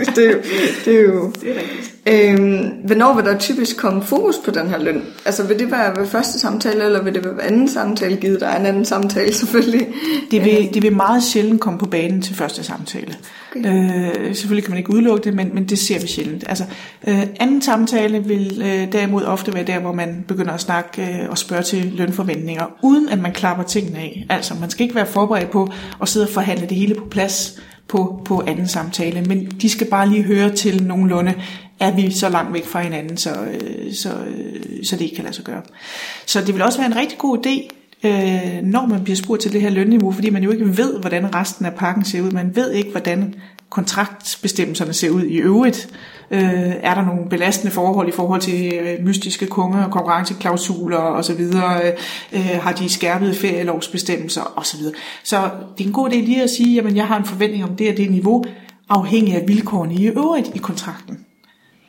[0.16, 0.38] det, er jo,
[0.84, 1.32] det er jo...
[1.40, 1.95] Det er rigtigt.
[2.08, 5.02] Øhm, hvornår vil der typisk komme fokus på den her løn?
[5.24, 8.40] Altså vil det være ved første samtale, eller vil det være ved anden samtale, givet
[8.40, 9.88] der er en anden samtale selvfølgelig?
[10.30, 13.14] Det vil, det vil meget sjældent komme på banen til første samtale.
[13.56, 14.16] Okay.
[14.28, 16.44] Øh, selvfølgelig kan man ikke udelukke det, men, men det ser vi sjældent.
[16.48, 16.64] Altså,
[17.08, 21.30] øh, anden samtale vil øh, derimod ofte være der, hvor man begynder at snakke øh,
[21.30, 24.26] og spørge til lønforventninger, uden at man klapper tingene af.
[24.30, 27.60] Altså, man skal ikke være forberedt på at sidde og forhandle det hele på plads
[27.88, 31.34] på, på anden samtale, men de skal bare lige høre til nogenlunde,
[31.80, 35.24] er vi så langt væk fra hinanden, så, øh, så, øh, så det ikke kan
[35.24, 35.62] lade sig gøre.
[36.26, 37.68] Så det vil også være en rigtig god idé,
[38.08, 41.34] øh, når man bliver spurgt til det her lønniveau, fordi man jo ikke ved, hvordan
[41.34, 42.30] resten af pakken ser ud.
[42.30, 43.34] Man ved ikke, hvordan
[43.70, 45.88] kontraktbestemmelserne ser ud i øvrigt.
[46.30, 51.40] Øh, er der nogle belastende forhold i forhold til øh, mystiske kunder, og konkurrenceklausuler osv.?
[51.40, 51.92] Øh,
[52.32, 54.80] øh, har de skærpede ferielovsbestemmelser osv.?
[55.24, 57.76] Så det er en god idé lige at sige, at jeg har en forventning om
[57.76, 58.44] det og det niveau,
[58.88, 61.25] afhængig af vilkårene i øvrigt i kontrakten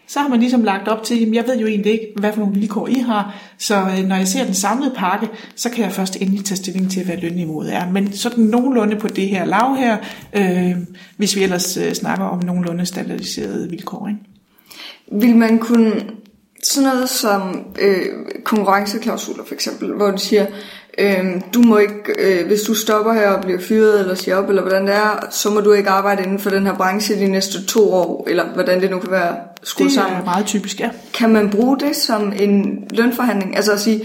[0.08, 2.40] så har man ligesom lagt op til, at jeg ved jo egentlig ikke, hvad for
[2.40, 5.92] nogle vilkår I har, så øh, når jeg ser den samlede pakke, så kan jeg
[5.92, 7.90] først endelig tage stilling til, hvad lønniveauet er.
[7.92, 9.98] Men sådan nogenlunde på det her lav her,
[10.34, 10.78] øh,
[11.18, 14.08] hvis vi ellers øh, snakker om nogenlunde standardiserede vilkår.
[14.08, 14.20] Ikke?
[15.12, 15.94] Vil man kunne
[16.64, 18.06] sådan noget som øh,
[18.44, 20.46] konkurrenceklausuler for eksempel, hvor du siger,
[20.98, 24.50] øh, du må ikke, øh, hvis du stopper her og bliver fyret eller siger op,
[24.50, 27.28] eller hvordan det er, så må du ikke arbejde inden for den her branche de
[27.28, 30.14] næste to år, eller hvordan det nu kan være skruet sammen.
[30.14, 30.90] Det er meget typisk, ja.
[31.14, 33.56] Kan man bruge det som en lønforhandling?
[33.56, 34.02] Altså at sige,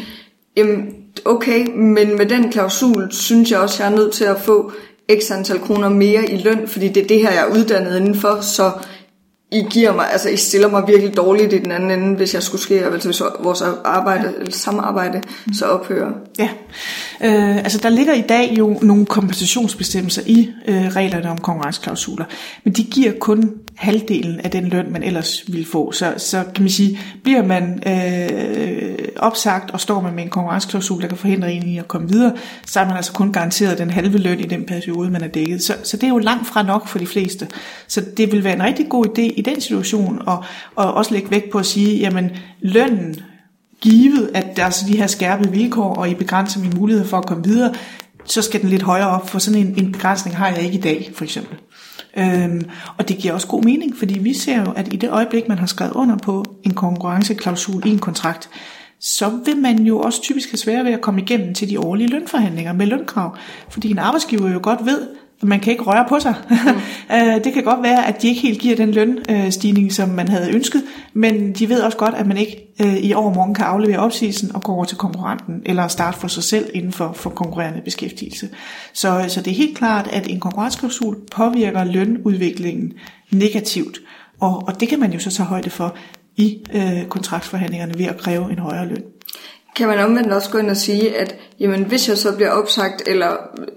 [0.56, 4.72] jamen, okay, men med den klausul synes jeg også, jeg er nødt til at få
[5.20, 8.40] x antal kroner mere i løn, fordi det er det her, jeg er uddannet indenfor,
[8.40, 8.70] så
[9.52, 12.42] i giver mig, altså I stiller mig virkelig dårligt i den anden ende, hvis jeg
[12.42, 15.22] skulle ske, altså hvis vores arbejde, eller samarbejde,
[15.58, 16.10] så ophører.
[16.38, 16.48] Ja,
[17.24, 22.24] Øh, altså der ligger i dag jo nogle kompensationsbestemmelser i øh, reglerne om konkurrenceklausuler,
[22.64, 25.92] men de giver kun halvdelen af den løn, man ellers ville få.
[25.92, 31.02] Så, så kan man sige, bliver man øh, opsagt, og står man med en konkurrenceklausul,
[31.02, 32.32] der kan forhindre en i at komme videre,
[32.66, 35.62] så er man altså kun garanteret den halve løn i den periode, man er dækket.
[35.62, 37.48] Så, så det er jo langt fra nok for de fleste.
[37.88, 40.44] Så det vil være en rigtig god idé i den situation, og,
[40.76, 43.16] og også lægge vægt på at sige, jamen lønnen,
[43.82, 47.18] givet at der er så de her skærpede vilkår, og I begrænser min mulighed for
[47.18, 47.74] at komme videre,
[48.24, 50.80] så skal den lidt højere op, for sådan en, en begrænsning har jeg ikke i
[50.80, 51.58] dag, for eksempel.
[52.16, 52.64] Øhm,
[52.98, 55.58] og det giver også god mening, fordi vi ser jo, at i det øjeblik, man
[55.58, 58.50] har skrevet under på en konkurrenceklausul i en kontrakt,
[59.00, 62.08] så vil man jo også typisk have svært ved at komme igennem til de årlige
[62.08, 63.36] lønforhandlinger med lønkrav.
[63.70, 65.08] Fordi en arbejdsgiver jo godt ved,
[65.42, 66.34] man kan ikke røre på sig.
[66.50, 66.56] Mm.
[67.12, 70.54] Øh, det kan godt være, at de ikke helt giver den lønstigning, som man havde
[70.54, 70.82] ønsket,
[71.12, 74.62] men de ved også godt, at man ikke øh, i overmorgen kan aflevere opsigelsen og
[74.62, 78.48] gå over til konkurrenten, eller starte for sig selv inden for, for konkurrerende beskæftigelse.
[78.92, 82.92] Så, så det er helt klart, at en konkurrenceklausul påvirker lønudviklingen
[83.30, 83.98] negativt,
[84.40, 85.96] og, og det kan man jo så tage højde for
[86.36, 89.02] i øh, kontraktforhandlingerne ved at kræve en højere løn.
[89.76, 93.02] Kan man omvendt også gå ind og sige, at jamen, hvis jeg så bliver opsagt,
[93.06, 93.36] eller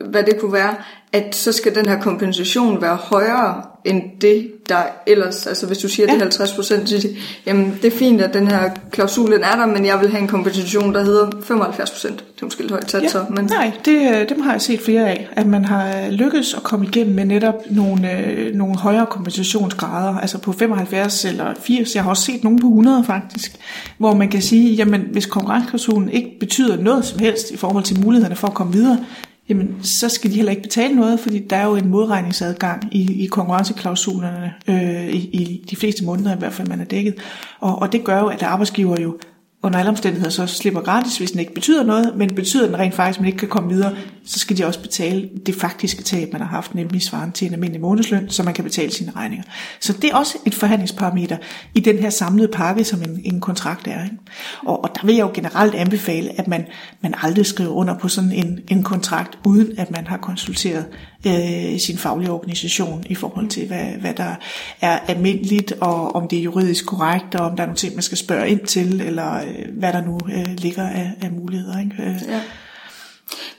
[0.10, 0.76] hvad det kunne være,
[1.14, 4.78] at så skal den her kompensation være højere end det, der
[5.08, 6.14] ellers, altså hvis du siger, ja.
[6.14, 7.08] det er 50 procent, så
[7.46, 10.28] jamen det er fint, at den her klausulen er der, men jeg vil have en
[10.28, 12.18] kompensation, der hedder 75 procent.
[12.36, 13.08] Det er måske lidt højt sat ja.
[13.08, 13.26] så.
[13.30, 13.46] Men...
[13.46, 17.16] Nej, det, dem har jeg set flere af, at man har lykkes at komme igennem
[17.16, 22.24] med netop nogle, øh, nogle højere kompensationsgrader, altså på 75 eller 80, jeg har også
[22.24, 23.52] set nogle på 100 faktisk,
[23.98, 28.06] hvor man kan sige, jamen hvis konkurrenceklausulen ikke betyder noget som helst i forhold til
[28.06, 29.06] mulighederne for at komme videre,
[29.50, 33.24] jamen så skal de heller ikke betale noget, fordi der er jo en modregningsadgang i,
[33.24, 37.16] i konkurrenceklausulerne øh, i, i de fleste måneder i hvert fald, man er dækket.
[37.60, 39.18] Og, og det gør jo, at arbejdsgiver jo
[39.66, 42.96] under alle omstændigheder så slipper gratis, hvis den ikke betyder noget, men betyder den rent
[42.96, 43.96] faktisk, at man ikke kan komme videre,
[44.26, 47.54] så skal de også betale det faktiske tab, man har haft, nemlig svaren til en
[47.54, 49.44] almindelig månedsløn, så man kan betale sine regninger.
[49.80, 51.38] Så det er også et forhandlingsparameter
[51.76, 54.04] i den her samlede pakke, som en, en kontrakt er.
[54.04, 54.16] Ikke?
[54.66, 56.66] Og, og der vil jeg jo generelt anbefale, at man,
[57.02, 60.86] man aldrig skriver under på sådan en, en kontrakt, uden at man har konsulteret
[61.28, 64.36] øh, sin faglige organisation i forhold til, hvad, hvad der
[64.82, 68.04] er almindeligt, og om det er juridisk korrekt, og om der er nogle ting, man
[68.04, 69.42] skal spørge ind til, eller
[69.78, 71.80] hvad der nu øh, ligger af, af muligheder.
[71.80, 71.96] Ikke?
[72.00, 72.30] Øh.
[72.30, 72.42] Ja.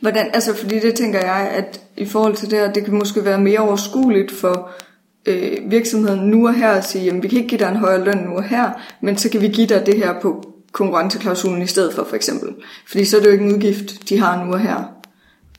[0.00, 3.24] Hvordan, altså fordi det tænker jeg, at i forhold til det her, det kan måske
[3.24, 4.70] være mere overskueligt for
[5.26, 8.04] øh, virksomheden nu og her at sige, jamen vi kan ikke give dig en højere
[8.04, 8.70] løn nu og her,
[9.00, 12.54] men så kan vi give dig det her på konkurrenceklausulen i stedet for for eksempel.
[12.88, 14.82] Fordi så er det jo ikke en udgift, de har nu og her.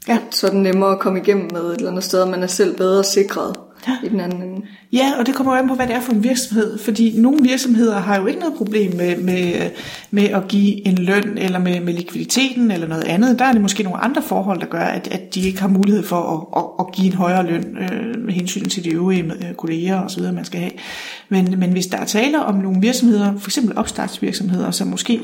[0.08, 0.20] Ja.
[0.32, 2.48] Så er det nemmere at komme igennem med et eller andet sted, og man er
[2.48, 3.56] selv bedre sikret.
[4.04, 4.66] I den anden ende.
[4.94, 6.78] Ja, og det kommer jo an på, hvad det er for en virksomhed.
[6.78, 9.70] Fordi nogle virksomheder har jo ikke noget problem med, med,
[10.12, 13.40] med at give en løn, eller med, med likviditeten, eller noget andet.
[13.40, 16.04] Der er det måske nogle andre forhold, der gør, at, at de ikke har mulighed
[16.04, 19.56] for at, at, at give en højere løn øh, med hensyn til de øvrige øh,
[19.56, 20.72] kolleger osv., man skal have.
[21.30, 25.22] Men, men hvis der er tale om nogle virksomheder, for eksempel opstartsvirksomheder, som måske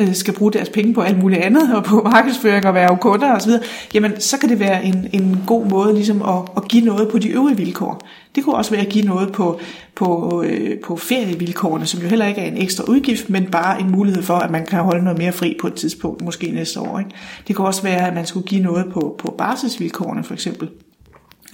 [0.00, 3.36] Øh, skal bruge deres penge på alt muligt andet, og på markedsføring og være kunder
[3.36, 3.50] osv.,
[3.94, 7.18] jamen så kan det være en, en god måde ligesom at, at give noget på
[7.18, 8.00] de øvrige vilkår.
[8.34, 9.60] Det kunne også være at give noget på,
[9.94, 13.90] på, øh, på ferievilkårene, som jo heller ikke er en ekstra udgift, men bare en
[13.90, 16.98] mulighed for, at man kan holde noget mere fri på et tidspunkt, måske næste år.
[16.98, 17.10] Ikke?
[17.48, 20.68] Det kunne også være, at man skulle give noget på, på barselsvilkårene for eksempel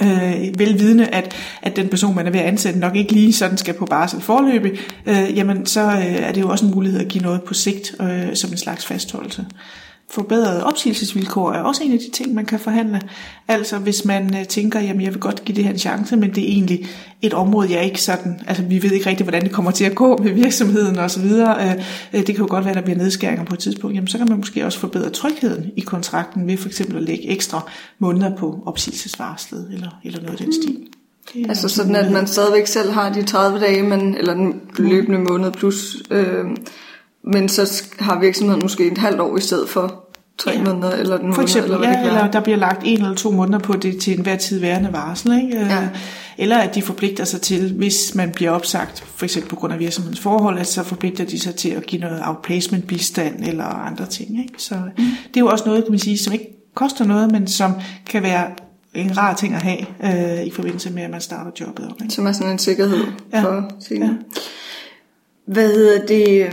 [0.03, 3.57] øh, velvidende, at, at den person, man er ved at ansætte, nok ikke lige sådan
[3.57, 7.09] skal på barsel forløbe, øh, jamen så øh, er det jo også en mulighed at
[7.09, 9.45] give noget på sigt øh, som en slags fastholdelse.
[10.11, 13.01] Forbedrede opsigelsesvilkår er også en af de ting, man kan forhandle.
[13.49, 16.35] Altså hvis man øh, tænker, jamen jeg vil godt give det her en chance, men
[16.35, 16.87] det er egentlig
[17.23, 19.95] et område, jeg ikke sådan, altså vi ved ikke rigtigt, hvordan det kommer til at
[19.95, 21.25] gå med virksomheden osv.
[21.25, 21.71] Øh,
[22.13, 23.97] øh, det kan jo godt være, at der bliver nedskæringer på et tidspunkt.
[23.97, 27.31] Jamen så kan man måske også forbedre trygheden i kontrakten ved for eksempel at lægge
[27.31, 30.79] ekstra måneder på opsigelsesvarslet eller, eller noget af den stil.
[31.35, 35.19] Det altså sådan, at man stadigvæk selv har de 30 dage, men, eller den løbende
[35.19, 35.97] måned plus...
[36.11, 36.45] Øh,
[37.33, 40.05] men så har virksomheden måske et halvt år i stedet for
[40.39, 40.63] tre ja.
[40.65, 43.31] måneder, eller den For eksempel, måned, eller, ja, eller der bliver lagt en eller to
[43.31, 45.33] måneder på det til enhver tid værende varsel.
[45.43, 45.59] Ikke?
[45.59, 45.89] Ja.
[46.39, 49.79] Eller at de forpligter sig til, hvis man bliver opsagt, for eksempel på grund af
[49.79, 54.07] virksomhedens forhold, at så forpligter de sig til at give noget outplacement bistand eller andre
[54.07, 54.43] ting.
[54.43, 54.55] Ikke?
[54.57, 55.05] Så mm.
[55.05, 57.73] det er jo også noget, kan man sige, som ikke koster noget, men som
[58.07, 58.51] kan være
[58.95, 62.03] en rar ting at have øh, i forbindelse med, at man starter jobbet op.
[62.03, 62.15] Ikke?
[62.15, 63.43] Som er sådan en sikkerhed ja.
[63.43, 64.19] for tingene.
[64.37, 65.53] Ja.
[65.53, 66.49] Hvad hedder det?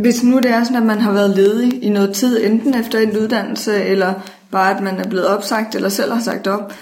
[0.00, 2.98] Hvis nu det er sådan, at man har været ledig i noget tid, enten efter
[2.98, 4.14] en uddannelse, eller
[4.50, 6.72] bare at man er blevet opsagt, eller selv har sagt op,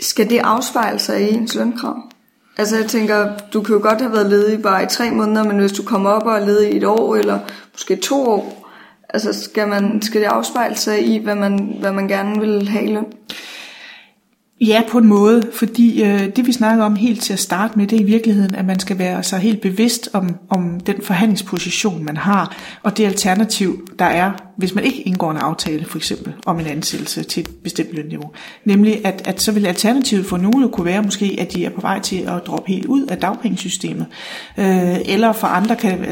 [0.00, 2.02] skal det afspejle sig i ens lønkrav?
[2.58, 5.58] Altså jeg tænker, du kan jo godt have været ledig bare i tre måneder, men
[5.58, 7.38] hvis du kommer op og er ledig i et år, eller
[7.72, 8.68] måske to år,
[9.10, 12.84] Altså skal, man, skal det afspejle sig i, hvad man, hvad man gerne vil have
[12.84, 13.06] i løn?
[14.60, 17.86] Ja, på en måde, fordi øh, det vi snakker om helt til at starte med,
[17.86, 22.04] det er i virkeligheden, at man skal være sig helt bevidst om, om den forhandlingsposition,
[22.04, 26.32] man har, og det alternativ, der er, hvis man ikke indgår en aftale, for eksempel
[26.46, 28.30] om en ansættelse til et bestemt lønniveau.
[28.64, 31.80] Nemlig, at, at så vil alternativet for nogle kunne være måske, at de er på
[31.80, 34.06] vej til at droppe helt ud af dagpengesystemet.
[34.58, 36.04] Øh, eller for andre kan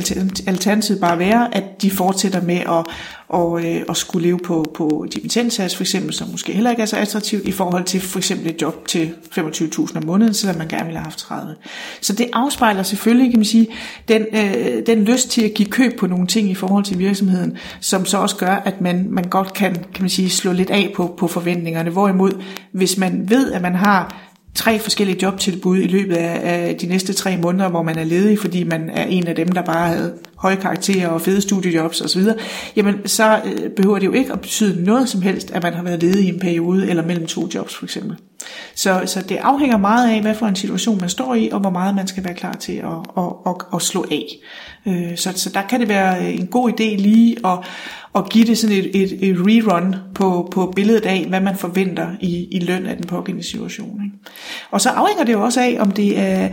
[0.47, 2.87] alternativet bare være, at de fortsætter med at,
[3.29, 6.87] og, øh, og skulle leve på, på dimittendsats for eksempel, som måske heller ikke er
[6.87, 10.69] så attraktivt i forhold til for eksempel et job til 25.000 om måneden, selvom man
[10.69, 11.55] gerne ville have haft 30.
[12.01, 13.67] Så det afspejler selvfølgelig, kan man sige,
[14.09, 17.57] den, øh, den lyst til at give køb på nogle ting i forhold til virksomheden,
[17.81, 20.93] som så også gør, at man, man godt kan, kan man sige, slå lidt af
[20.97, 21.91] på, på forventningerne.
[21.91, 26.87] Hvorimod, hvis man ved, at man har tre forskellige jobtilbud i løbet af, af de
[26.87, 29.89] næste tre måneder, hvor man er ledig, fordi man er en af dem, der bare
[29.89, 30.15] havde
[30.47, 32.23] høje karakterer og fede studiejobs osv.,
[32.77, 35.83] jamen så øh, behøver det jo ikke at betyde noget som helst, at man har
[35.83, 38.17] været ledig i en periode eller mellem to jobs for eksempel.
[38.75, 41.71] Så, så det afhænger meget af, hvad for en situation man står i, og hvor
[41.71, 42.85] meget man skal være klar til at,
[43.19, 44.27] at, at, at slå af.
[44.87, 47.59] Øh, så, så der kan det være øh, en god idé lige at,
[48.17, 52.09] at give det sådan et, et, et rerun på, på billedet af, hvad man forventer
[52.21, 54.01] i, i løn af den pågældende situation.
[54.05, 54.17] Ikke?
[54.71, 56.49] Og så afhænger det jo også af, om det er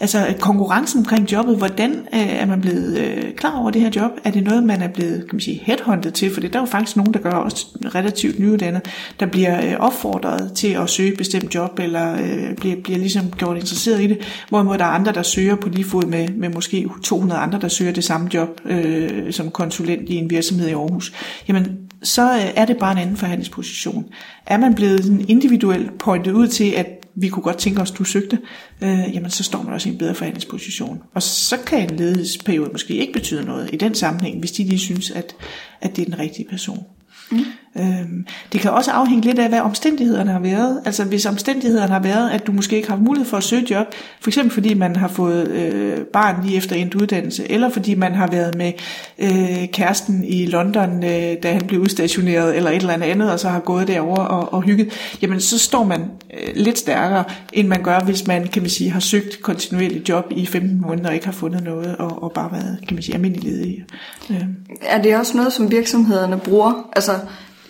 [0.00, 4.10] altså konkurrencen omkring jobbet, hvordan øh, er man blevet øh, klar over det her job?
[4.24, 6.34] Er det noget, man er blevet kan man sige, headhunted til?
[6.34, 8.82] For det der jo faktisk nogen, der gør også relativt nyuddannet,
[9.20, 13.30] der bliver øh, opfordret til at søge et bestemt job, eller øh, bliver, bliver ligesom
[13.30, 14.18] gjort interesseret i det,
[14.48, 17.68] hvorimod der er andre, der søger på lige fod med, med måske 200 andre, der
[17.68, 21.12] søger det samme job øh, som konsulent i en virksomhed i Aarhus,
[21.48, 24.04] jamen så øh, er det bare en anden forhandlingsposition.
[24.46, 26.86] Er man blevet individuelt pointet ud til, at
[27.20, 28.38] vi kunne godt tænke os, at du søgte,
[28.82, 31.02] øh, jamen så står man også i en bedre forhandlingsposition.
[31.14, 34.78] Og så kan en ledighedsperiode måske ikke betyde noget i den sammenhæng, hvis de lige
[34.78, 35.36] synes, at,
[35.80, 36.84] at det er den rigtige person.
[37.30, 37.38] Mm.
[37.76, 40.80] Øhm, det kan også afhænge lidt af, hvad omstændighederne har været.
[40.84, 43.66] Altså hvis omstændighederne har været, at du måske ikke har haft mulighed for at søge
[43.70, 43.86] job,
[44.20, 48.14] for eksempel fordi man har fået øh, barn lige efter en uddannelse, eller fordi man
[48.14, 48.72] har været med
[49.18, 53.48] øh, kæresten i London, øh, da han blev udstationeret, eller et eller andet, og så
[53.48, 56.00] har gået derover og, og hygget, jamen så står man
[56.34, 60.24] øh, lidt stærkere, end man gør, hvis man, kan man sige, har søgt kontinuerligt job
[60.30, 63.14] i 15 måneder og ikke har fundet noget, og, og bare været, kan man sige,
[63.14, 63.84] almindelig ledig.
[64.30, 64.44] Øh.
[64.82, 66.88] Er det også noget, som virksomhederne bruger?
[66.96, 67.12] Altså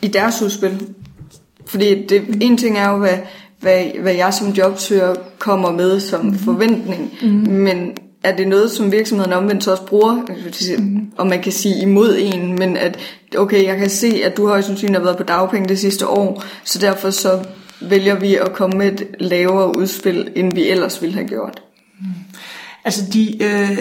[0.03, 0.87] i deres udspil.
[1.67, 3.19] Fordi det, en ting er jo, hvad,
[3.61, 6.39] hvad, hvad jeg som jobsøger kommer med som mm.
[6.39, 7.53] forventning, mm.
[7.53, 7.93] men
[8.23, 10.15] er det noget, som virksomheden omvendt også bruger,
[10.79, 11.11] mm.
[11.17, 12.99] og man kan sige imod en, men at,
[13.39, 16.43] okay, jeg kan se, at du højst sandsynligt har været på dagpenge det sidste år,
[16.65, 17.45] så derfor så
[17.81, 21.63] vælger vi at komme med et lavere udspil, end vi ellers ville have gjort.
[22.85, 23.79] Altså de, øh,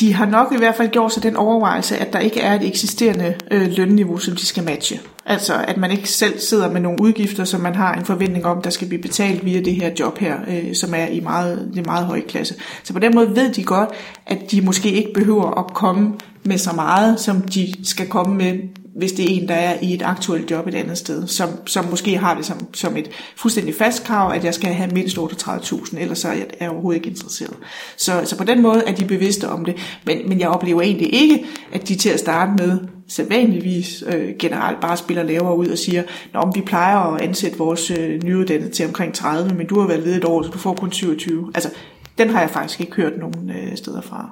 [0.00, 2.66] de har nok i hvert fald gjort sig den overvejelse, at der ikke er et
[2.66, 5.00] eksisterende øh, lønniveau, som de skal matche.
[5.26, 8.62] Altså at man ikke selv sidder med nogle udgifter, som man har en forventning om,
[8.62, 11.86] der skal blive betalt via det her job her, øh, som er i meget, det
[11.86, 12.54] meget høje klasse.
[12.84, 13.88] Så på den måde ved de godt,
[14.26, 16.12] at de måske ikke behøver at komme
[16.44, 18.58] med så meget, som de skal komme med
[19.00, 21.84] hvis det er en, der er i et aktuelt job et andet sted, som, som
[21.84, 25.98] måske har det som, som et fuldstændig fast krav, at jeg skal have mindst 38.000,
[25.98, 27.56] ellers så er jeg, overhovedet ikke interesseret.
[27.96, 29.76] Så, så på den måde er de bevidste om det,
[30.06, 32.78] men, men jeg oplever egentlig ikke, at de til at starte med
[33.08, 36.02] sædvanligvis øh, generelt bare spiller lavere ud og siger,
[36.34, 40.04] Nå, vi plejer at ansætte vores øh, nyuddannede til omkring 30, men du har været
[40.04, 41.50] ved et år, så du får kun 27.
[41.54, 41.70] Altså,
[42.18, 44.30] den har jeg faktisk ikke hørt nogen øh, steder fra.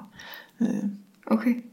[0.61, 0.67] Øh.
[1.27, 1.68] Okay.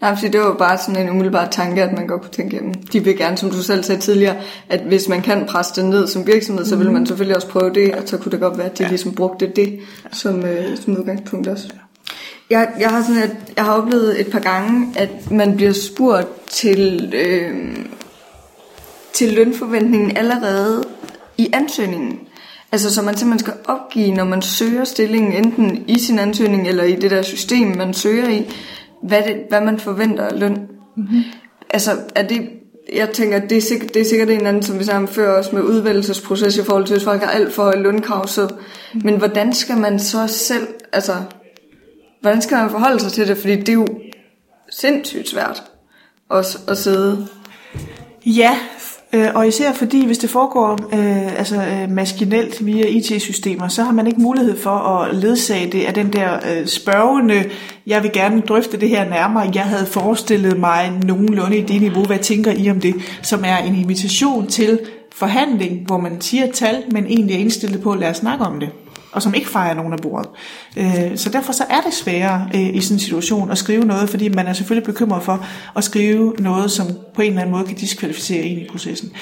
[0.00, 2.92] Nej, fordi det var bare sådan en umiddelbar tanke, at man godt kunne tænke, at
[2.92, 4.36] de vil gerne, som du selv sagde tidligere,
[4.68, 6.68] at hvis man kan presse det ned som virksomhed, mm.
[6.68, 7.06] så vil man mhm.
[7.06, 8.88] selvfølgelig også prøve det, og så kunne det godt være, at de ja.
[8.88, 9.80] ligesom brugte det
[10.12, 11.68] som, øh, som udgangspunkt også.
[12.50, 16.48] Jeg, jeg, har sådan, at, jeg har oplevet et par gange, at man bliver spurgt
[16.48, 17.76] til, øh,
[19.12, 20.84] til lønforventningen allerede
[21.38, 22.18] i ansøgningen.
[22.72, 26.84] Altså så man simpelthen skal opgive, når man søger stillingen, enten i sin ansøgning eller
[26.84, 28.46] i det der system, man søger i,
[29.02, 30.68] hvad, det, hvad man forventer af løn.
[30.96, 31.22] Mm-hmm.
[31.70, 32.48] Altså, er det,
[32.92, 35.52] jeg tænker, det er, sikkert, det er sikkert en anden, som vi sammen før os
[35.52, 38.26] med udvælgelsesproces i forhold til, hvis folk har alt for lønkrav.
[38.26, 39.00] Så, mm-hmm.
[39.04, 41.14] Men hvordan skal man så selv, altså,
[42.20, 43.38] hvordan skal man forholde sig til det?
[43.38, 43.86] Fordi det er jo
[44.70, 45.62] sindssygt svært
[46.30, 47.28] at, at sidde.
[48.26, 48.58] Ja,
[49.16, 53.92] Øh, og især fordi, hvis det foregår øh, altså, øh, maskinelt via IT-systemer, så har
[53.92, 57.44] man ikke mulighed for at ledsage det af den der øh, spørgende,
[57.86, 62.04] jeg vil gerne drøfte det her nærmere, jeg havde forestillet mig nogenlunde i det niveau,
[62.04, 64.78] hvad tænker I om det, som er en invitation til
[65.12, 68.68] forhandling, hvor man siger tal, men egentlig er indstillet på at os snakke om det
[69.16, 70.28] og som ikke fejrer nogen af bordet.
[70.76, 74.10] Øh, så derfor så er det sværere øh, i sådan en situation at skrive noget,
[74.10, 75.46] fordi man er selvfølgelig bekymret for
[75.76, 79.12] at skrive noget, som på en eller anden måde kan diskvalificere en i processen.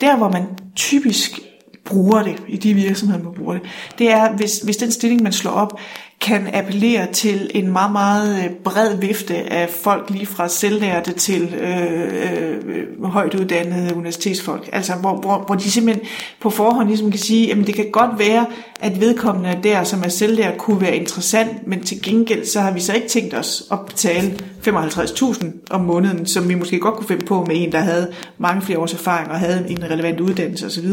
[0.00, 0.42] Der, hvor man
[0.76, 1.40] typisk
[1.84, 3.62] bruger det, i de virksomheder, man bruger det,
[3.98, 5.80] det er, hvis, hvis den stilling, man slår op,
[6.22, 11.54] kan appellere til en meget, meget øh, bred vifte af folk, lige fra selvlærte til
[11.54, 12.52] øh,
[12.98, 14.68] øh, højt uddannede universitetsfolk.
[14.72, 16.06] Altså, hvor, hvor, hvor de simpelthen
[16.40, 18.46] på forhånd ligesom kan sige, at det kan godt være,
[18.80, 22.80] at vedkommende der, som er selvlært, kunne være interessant, men til gengæld, så har vi
[22.80, 27.26] så ikke tænkt os at betale 55.000 om måneden, som vi måske godt kunne finde
[27.26, 30.88] på med en, der havde mange flere års erfaring og havde en relevant uddannelse osv.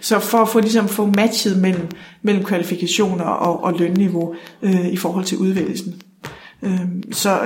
[0.00, 1.88] Så for at få, ligesom, få matchet mellem,
[2.22, 6.02] mellem kvalifikationer og, og lønniveau øh, i forhold til udvælgelsen.
[6.62, 7.40] Øhm, øh, så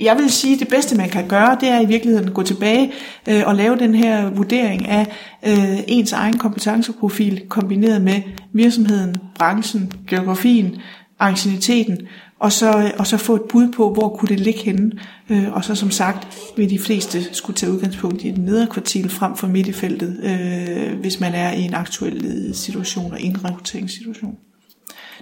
[0.00, 2.42] jeg vil sige, at det bedste, man kan gøre, det er i virkeligheden at gå
[2.42, 2.92] tilbage
[3.28, 5.06] øh, og lave den her vurdering af
[5.46, 8.22] øh, ens egen kompetenceprofil, kombineret med
[8.52, 10.76] virksomheden, branchen, geografien,
[11.20, 11.98] ancieniteten,
[12.40, 14.92] og så, og så få et bud på, hvor kunne det ligge henne.
[15.30, 19.10] Øh, og så som sagt, vil de fleste skulle tage udgangspunkt i den nedre kvartil
[19.10, 23.44] frem for midt i feltet, øh, hvis man er i en aktuel situation og en
[23.44, 24.36] rekrutteringssituation.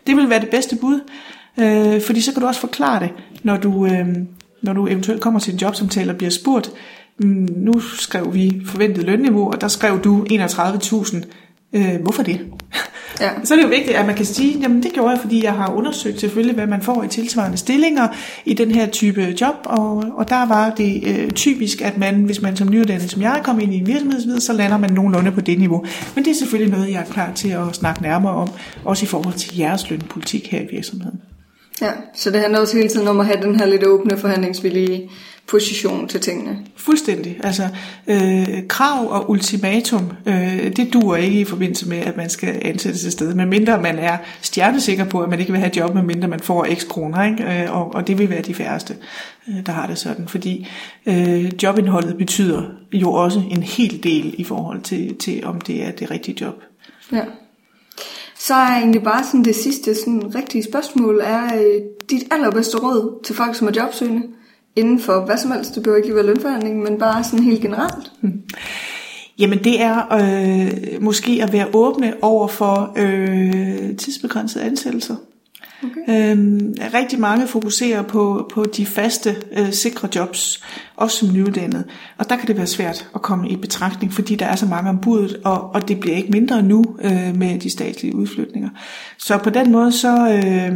[0.07, 1.01] Det vil være det bedste bud,
[1.59, 3.11] øh, fordi så kan du også forklare det,
[3.43, 4.09] når du, øh,
[4.63, 6.71] når du eventuelt kommer til en jobsamtale og bliver spurgt,
[7.19, 11.25] mm, nu skrev vi forventet lønniveau, og der skrev du 31.000.
[11.73, 12.41] Øh, hvorfor det?
[13.21, 13.31] Ja.
[13.45, 15.53] Så er det jo vigtigt, at man kan sige, jamen det gjorde jeg, fordi jeg
[15.53, 18.09] har undersøgt selvfølgelig, hvad man får i tilsvarende stillinger
[18.45, 22.43] i den her type job, og, og der var det øh, typisk, at man, hvis
[22.43, 25.41] man som nyuddannet, som jeg kommer ind i en virksomhedsvid, så lander man nogenlunde på
[25.41, 25.85] det niveau.
[26.15, 28.49] Men det er selvfølgelig noget, jeg er klar til at snakke nærmere om,
[28.85, 31.21] også i forhold til jeres lønpolitik her i virksomheden.
[31.81, 35.11] Ja, så det handler også hele tiden om at have den her lidt åbne forhandlingsvillige
[35.49, 36.59] position til tingene.
[36.77, 37.41] Fuldstændig.
[37.45, 37.69] Altså,
[38.07, 43.05] øh, krav og ultimatum, øh, det duer ikke i forbindelse med, at man skal ansættes
[43.05, 46.29] et sted, medmindre man er stjernesikker på, at man ikke vil have et job, medmindre
[46.29, 47.63] man får x kroner, ikke?
[47.63, 48.97] Øh, og, og det vil være de færreste,
[49.49, 50.69] øh, der har det sådan, fordi
[51.07, 52.63] øh, jobindholdet betyder
[52.93, 56.63] jo også en hel del i forhold til, til om det er det rigtige job.
[57.13, 57.23] Ja.
[58.39, 61.81] Så er egentlig bare sådan det sidste sådan rigtige spørgsmål, er øh,
[62.11, 64.23] dit allerbedste råd til folk, som er jobsøgende?
[64.79, 65.75] inden for hvad som helst.
[65.75, 68.13] Det behøver ikke lige være lønforhandling, men bare sådan helt generelt.
[68.21, 68.43] Hmm.
[69.39, 75.17] Jamen det er øh, måske at være åbne over for øh, tidsbegrænsede ansættelser.
[75.83, 76.33] Okay.
[76.33, 80.65] Øhm, rigtig mange fokuserer på, på de faste, øh, sikre jobs,
[80.97, 81.85] også som nyuddannet.
[82.19, 84.91] Og der kan det være svært at komme i betragtning, fordi der er så mange
[84.91, 88.69] ombudet, og, og det bliver ikke mindre nu øh, med de statslige udflytninger.
[89.19, 90.29] Så på den måde så...
[90.29, 90.73] Øh,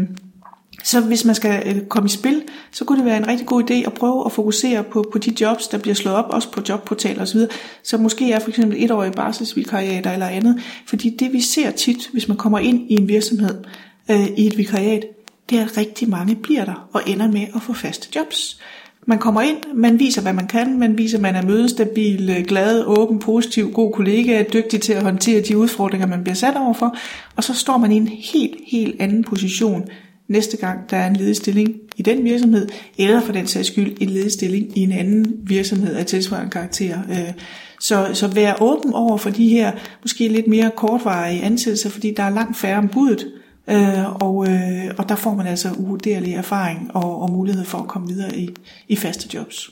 [0.84, 3.70] så hvis man skal øh, komme i spil, så kunne det være en rigtig god
[3.70, 6.62] idé at prøve at fokusere på, på de jobs, der bliver slået op, også på
[6.68, 7.40] jobportaler osv.,
[7.84, 10.60] så måske er for eksempel et år i barselsvikariater eller andet.
[10.86, 13.64] Fordi det vi ser tit, hvis man kommer ind i en virksomhed
[14.10, 15.04] øh, i et vikariat,
[15.50, 18.60] det er, at rigtig mange bliver der og ender med at få faste jobs.
[19.06, 22.44] Man kommer ind, man viser, hvad man kan, man viser, at man er mødestabil, øh,
[22.44, 26.96] glad, åben, positiv, god kollega, dygtig til at håndtere de udfordringer, man bliver sat overfor,
[27.36, 29.88] og så står man i en helt, helt anden position,
[30.28, 33.96] næste gang der er en ledig stilling i den virksomhed, eller for den sags skyld
[34.00, 36.98] en ledig stilling i en anden virksomhed af tilsvarende karakter.
[37.10, 37.32] Øh,
[37.80, 39.72] så, så vær åben over for de her
[40.02, 43.26] måske lidt mere kortvarige ansættelser, fordi der er langt færre om budet,
[43.70, 47.88] øh, og, øh, og der får man altså uvurderlig erfaring og, og mulighed for at
[47.88, 48.50] komme videre i,
[48.88, 49.70] i faste jobs.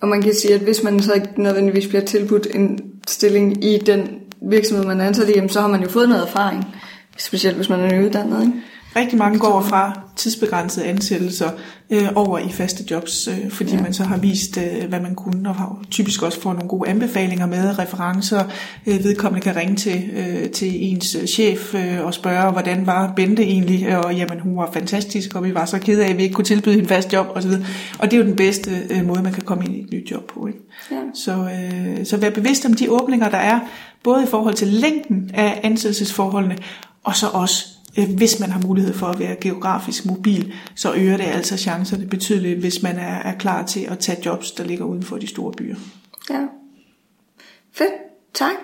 [0.00, 3.78] Og man kan sige, at hvis man så ikke nødvendigvis bliver tilbudt en stilling i
[3.78, 4.08] den
[4.40, 6.64] virksomhed, man er ansat i, så har man jo fået noget erfaring.
[7.18, 8.52] Specielt hvis man er nyuddannet, ikke?
[8.96, 11.50] Rigtig mange går fra tidsbegrænsede ansættelser
[11.90, 13.82] øh, over i faste jobs, øh, fordi ja.
[13.82, 16.88] man så har vist, øh, hvad man kunne, og har typisk også får nogle gode
[16.88, 18.44] anbefalinger med, referencer.
[18.86, 23.12] Øh, vedkommende kan ringe til, øh, til ens øh, chef øh, og spørge, hvordan var
[23.16, 26.22] Bente egentlig, og jamen hun var fantastisk, og vi var så kede af, at vi
[26.22, 27.50] ikke kunne tilbyde en fast job osv.
[27.98, 30.10] Og det er jo den bedste øh, måde, man kan komme ind i et nyt
[30.10, 30.46] job på.
[30.46, 30.58] Ikke?
[30.90, 30.96] Ja.
[31.14, 33.60] Så, øh, så vær bevidst om de åbninger, der er,
[34.04, 36.56] både i forhold til længden af ansættelsesforholdene,
[37.04, 41.24] og så også hvis man har mulighed for at være geografisk mobil, så øger det
[41.24, 45.02] altså chancerne betydeligt, hvis man er, er klar til at tage jobs, der ligger uden
[45.02, 45.76] for de store byer.
[46.30, 46.46] Ja.
[47.72, 47.92] Fedt.
[48.34, 48.54] Tak.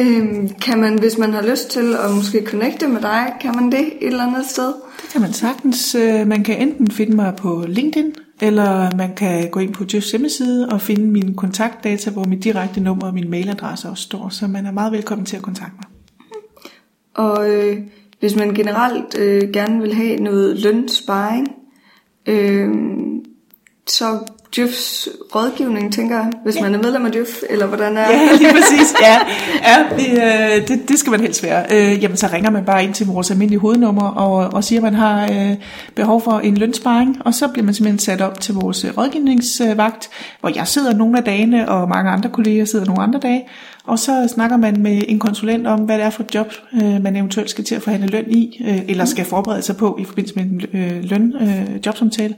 [0.00, 3.72] Øhm, kan man, hvis man har lyst til at måske connecte med dig, kan man
[3.72, 4.66] det et eller andet sted?
[5.02, 5.94] Det kan man sagtens.
[5.94, 10.10] Øh, man kan enten finde mig på LinkedIn, eller man kan gå ind på Jeffs
[10.10, 14.28] hjemmeside og finde mine kontaktdata, hvor mit direkte nummer og min mailadresse også står.
[14.28, 15.86] Så man er meget velkommen til at kontakte mig.
[17.14, 17.76] Og øh,
[18.20, 21.48] hvis man generelt øh, gerne vil have noget lønsparing,
[22.26, 22.68] øh,
[23.86, 24.18] så
[24.56, 26.62] Djøfs rådgivning, tænker jeg, hvis ja.
[26.62, 28.94] man er medlem af Djøf, eller hvordan er Ja, lige præcis.
[29.00, 29.18] Ja,
[29.62, 31.64] ja vi, øh, det, det skal man helst være.
[31.72, 34.82] Øh, jamen, så ringer man bare ind til vores almindelige hovednummer og, og siger, at
[34.82, 35.56] man har øh,
[35.94, 40.10] behov for en lønsparing, og så bliver man simpelthen sat op til vores øh, rådgivningsvagt,
[40.40, 43.44] hvor jeg sidder nogle af dagene, og mange andre kolleger sidder nogle andre dage,
[43.84, 47.02] og så snakker man med en konsulent om, hvad det er for et job, øh,
[47.02, 50.04] man eventuelt skal til at forhandle løn i, øh, eller skal forberede sig på i
[50.04, 52.34] forbindelse med en øh, løn, øh, jobsamtale.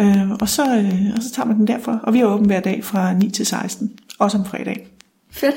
[0.00, 1.98] Øh, og, så, øh, og så tager man den derfra.
[2.02, 4.86] Og vi er åbent hver dag fra 9 til 16, også om fredag.
[5.32, 5.54] Fedt.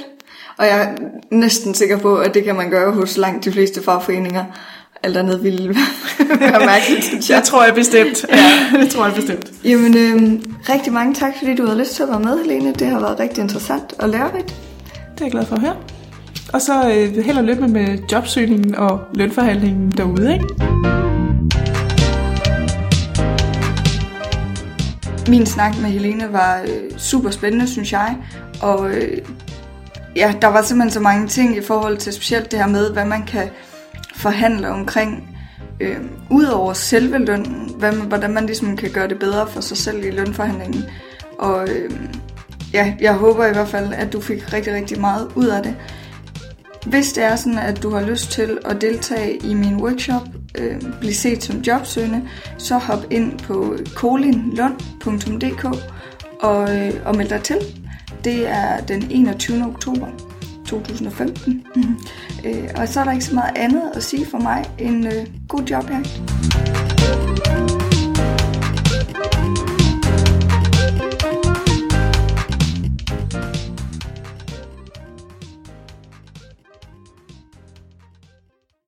[0.58, 0.96] Og jeg er
[1.32, 4.46] næsten sikker på, at det kan man gøre hos langt de fleste fagforeninger.
[5.04, 5.68] Alt andet ville
[6.40, 7.38] være mærkeligt, synes jeg.
[7.42, 8.26] Det tror jeg bestemt.
[8.30, 9.52] Ja, det tror jeg bestemt.
[9.64, 10.40] Jamen, øh,
[10.70, 12.74] rigtig mange tak, fordi du havde lyst til at være med, Helene.
[12.74, 14.48] Det har været rigtig interessant og lærerigt.
[15.14, 15.76] Det er jeg glad for at høre.
[16.54, 20.46] Og så øh, held og lykke med jobsøgningen og lønforhandlingen derude, ikke?
[25.28, 28.18] Min snak med Helene var øh, super spændende, synes jeg.
[28.62, 29.18] Og øh,
[30.16, 33.06] ja, der var simpelthen så mange ting i forhold til specielt det her med, hvad
[33.06, 33.50] man kan
[34.16, 35.38] forhandle omkring.
[35.80, 35.98] Øh,
[36.30, 40.06] Udover selve lønnen, hvad man, hvordan man ligesom kan gøre det bedre for sig selv
[40.06, 40.84] i lønforhandlingen.
[41.40, 41.92] Og øh,
[42.74, 45.76] ja, jeg håber i hvert fald, at du fik rigtig, rigtig meget ud af det.
[46.86, 50.28] Hvis det er sådan, at du har lyst til at deltage i min workshop,
[50.58, 55.66] øh, blive set som jobsøgende, så hop ind på kolinlund.dk
[56.40, 57.58] og, øh, og meld dig til.
[58.24, 59.66] Det er den 21.
[59.66, 60.08] oktober
[60.68, 61.66] 2015.
[62.46, 65.28] øh, og så er der ikke så meget andet at sige for mig end øh,
[65.48, 66.22] god jobjagt.